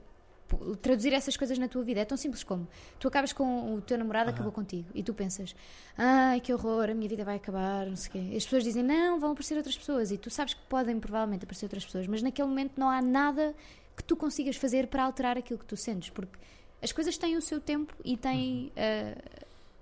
[0.82, 2.00] traduzir essas coisas na tua vida.
[2.02, 2.68] É tão simples como
[3.00, 4.36] tu acabas com o teu namorado, Aham.
[4.36, 5.56] acabou contigo, e tu pensas,
[5.98, 8.36] ai que horror, a minha vida vai acabar, não sei o quê.
[8.38, 11.66] As pessoas dizem, não, vão aparecer outras pessoas, e tu sabes que podem provavelmente aparecer
[11.66, 13.54] outras pessoas, mas naquele momento não há nada
[13.96, 16.38] que tu consigas fazer para alterar aquilo que tu sentes, porque
[16.82, 18.72] as coisas têm o seu tempo e têm.
[18.78, 19.18] ah,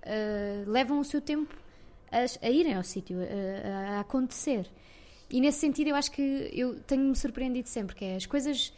[0.02, 1.54] ah, levam o seu tempo
[2.10, 4.66] a, a irem ao sítio, a- a- a acontecer.
[5.30, 8.72] E nesse sentido eu acho que eu tenho-me surpreendido sempre, que é as coisas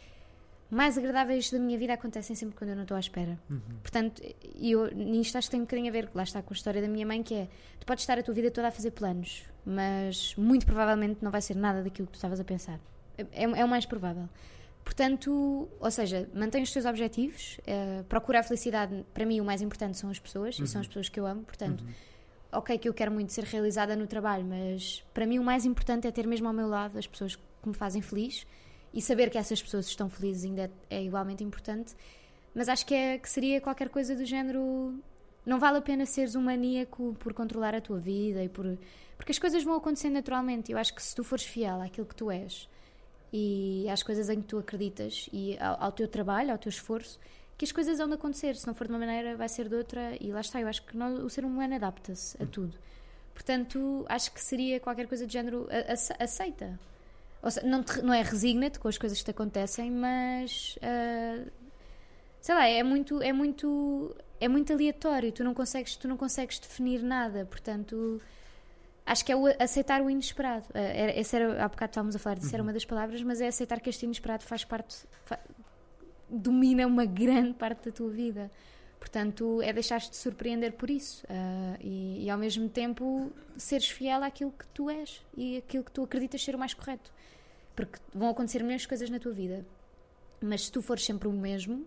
[0.73, 3.39] mais agradáveis da minha vida acontecem sempre quando eu não estou à espera.
[3.49, 3.59] Uhum.
[3.81, 4.21] Portanto,
[4.55, 6.81] e eu, nisto acho que tem um bocadinho a ver, lá está com a história
[6.81, 7.49] da minha mãe, que é,
[7.79, 11.41] tu podes estar a tua vida toda a fazer planos, mas muito provavelmente não vai
[11.41, 12.79] ser nada daquilo que tu estavas a pensar.
[13.17, 14.27] É, é o mais provável.
[14.83, 19.05] Portanto, ou seja, mantém os teus objetivos, eh, procura a felicidade.
[19.13, 21.43] Para mim, o mais importante são as pessoas, e são as pessoas que eu amo.
[21.43, 21.85] Portanto,
[22.53, 26.07] ok que eu quero muito ser realizada no trabalho, mas para mim o mais importante
[26.07, 28.45] é ter mesmo ao meu lado as pessoas que me fazem feliz
[28.93, 31.95] e saber que essas pessoas estão felizes ainda é, é igualmente importante.
[32.53, 34.93] Mas acho que, é, que seria qualquer coisa do género.
[35.45, 38.77] Não vale a pena seres um maníaco por controlar a tua vida e por.
[39.17, 40.71] Porque as coisas vão acontecendo naturalmente.
[40.71, 42.69] Eu acho que se tu fores fiel àquilo que tu és
[43.31, 47.19] e às coisas em que tu acreditas e ao, ao teu trabalho, ao teu esforço,
[47.57, 48.55] que as coisas vão de acontecer.
[48.55, 50.15] Se não for de uma maneira, vai ser de outra.
[50.21, 50.61] E lá está.
[50.61, 52.77] Eu acho que o ser humano adapta-se a tudo.
[53.33, 55.67] Portanto, acho que seria qualquer coisa de género
[56.19, 56.79] aceita.
[57.43, 61.43] Ou seja, não, te- não é resigna-te com as coisas que te acontecem, mas ah,
[62.41, 65.31] sei lá, é muito, é muito, é muito aleatório.
[65.31, 67.45] Tu não consegues, tu não consegues definir nada.
[67.45, 68.21] Portanto,
[69.05, 70.65] acho que é o aceitar o inesperado.
[70.73, 73.41] Ah, era, essa era, há bocado estávamos a falar disso, era uma das palavras, mas
[73.41, 75.39] é aceitar que este inesperado faz parte, fa-
[76.29, 78.49] domina uma grande parte da tua vida.
[78.99, 84.51] Portanto, é deixar-te surpreender por isso ah, e, e ao mesmo tempo seres fiel àquilo
[84.57, 87.11] que tu és e aquilo que tu acreditas ser o mais correto.
[87.75, 89.65] Porque vão acontecer milhões de coisas na tua vida,
[90.41, 91.85] mas se tu fores sempre o mesmo,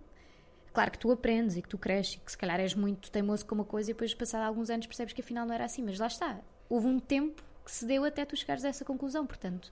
[0.72, 3.46] claro que tu aprendes e que tu cresces e que se calhar és muito teimoso
[3.46, 5.82] com uma coisa e depois, passado alguns anos, percebes que afinal não era assim.
[5.82, 9.26] Mas lá está, houve um tempo que se deu até tu chegares a essa conclusão.
[9.26, 9.70] Portanto,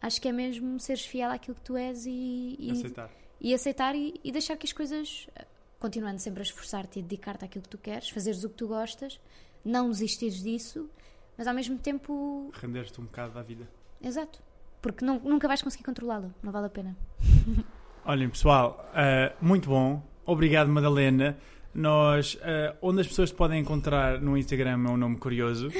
[0.00, 3.10] acho que é mesmo seres fiel àquilo que tu és e, e Aceitar.
[3.40, 5.28] e aceitar e, e deixar que as coisas,
[5.78, 8.66] continuando sempre a esforçar-te e a dedicar-te àquilo que tu queres, fazeres o que tu
[8.68, 9.20] gostas,
[9.64, 10.90] não desistires disso,
[11.38, 13.68] mas ao mesmo tempo, Render-te um bocado da vida.
[14.02, 14.40] exato,
[14.84, 16.94] porque não- nunca vais conseguir controlá-lo, não vale a pena.
[18.04, 20.02] Olhem, pessoal, ah, muito bom.
[20.26, 21.38] Obrigado, Madalena.
[21.74, 25.70] Nós, ah, onde as pessoas te podem encontrar no Instagram é um nome curioso,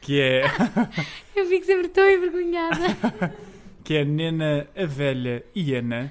[0.00, 0.44] que é,
[1.36, 3.34] Eu fico sempre tão envergonhada.
[3.84, 6.10] que é Nena a Velha Iana.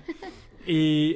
[0.67, 1.15] E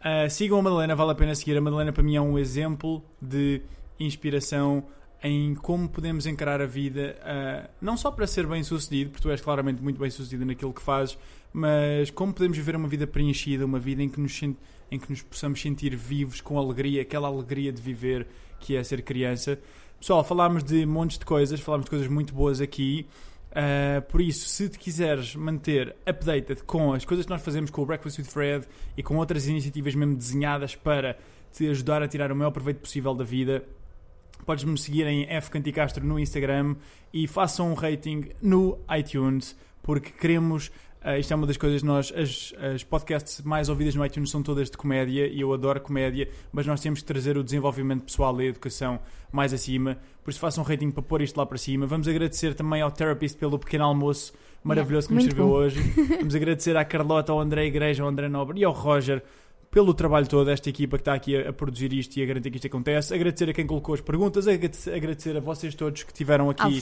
[0.00, 1.54] ah, sigam a Madalena, vale a pena seguir.
[1.58, 3.60] A Madalena, para mim, é um exemplo de
[4.00, 4.84] inspiração
[5.24, 9.30] em como podemos encarar a vida, ah, não só para ser bem sucedido, porque tu
[9.30, 11.16] és claramente muito bem sucedido naquilo que fazes,
[11.50, 15.22] mas como podemos viver uma vida preenchida, uma vida em que nos, em que nos
[15.22, 18.26] possamos sentir vivos com alegria, aquela alegria de viver
[18.60, 19.58] que é ser criança.
[19.98, 23.06] Pessoal, falámos de montes de coisas, falámos de coisas muito boas aqui.
[23.50, 27.80] Uh, por isso, se te quiseres manter updated com as coisas que nós fazemos com
[27.80, 31.16] o Breakfast with Fred e com outras iniciativas mesmo desenhadas para
[31.50, 33.64] te ajudar a tirar o maior proveito possível da vida,
[34.44, 36.76] podes-me seguir em F Canticastro no Instagram
[37.12, 40.70] e façam um rating no iTunes, porque queremos
[41.04, 44.42] Uh, isto é uma das coisas nós as, as podcasts mais ouvidas no iTunes são
[44.42, 48.40] todas de comédia e eu adoro comédia, mas nós temos que trazer o desenvolvimento pessoal
[48.40, 48.98] e a educação
[49.30, 49.98] mais acima.
[50.22, 51.86] Por isso façam um rating para pôr isto lá para cima.
[51.86, 55.52] Vamos agradecer também ao Therapist pelo pequeno almoço maravilhoso yeah, que nos serviu bom.
[55.52, 55.78] hoje.
[56.20, 59.22] Vamos agradecer à Carlota, ao André Igreja, ao André Nobre e ao Roger
[59.74, 62.48] pelo trabalho todo desta equipa que está aqui a, a, produzir isto e a garantir
[62.48, 63.12] que isto acontece.
[63.12, 66.80] Agradecer a quem colocou as perguntas, agradecer a vocês todos que estiveram aqui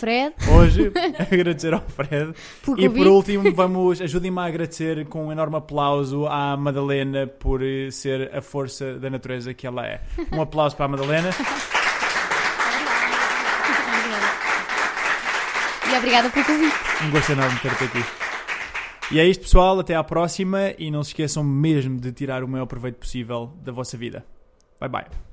[0.54, 0.92] hoje,
[1.32, 2.34] agradecer ao Fred.
[2.62, 7.62] Por e por último, vamos, ajudem-me a agradecer com um enorme aplauso à Madalena por
[7.62, 10.02] eh, ser a força da natureza que ela é.
[10.30, 11.30] Um aplauso para a Madalena.
[15.90, 16.74] E obrigada pelo convite.
[17.04, 18.31] Um gosto enorme ter-te aqui.
[19.12, 19.78] E é isto, pessoal.
[19.78, 20.72] Até à próxima.
[20.78, 24.24] E não se esqueçam mesmo de tirar o maior proveito possível da vossa vida.
[24.80, 25.31] Bye bye.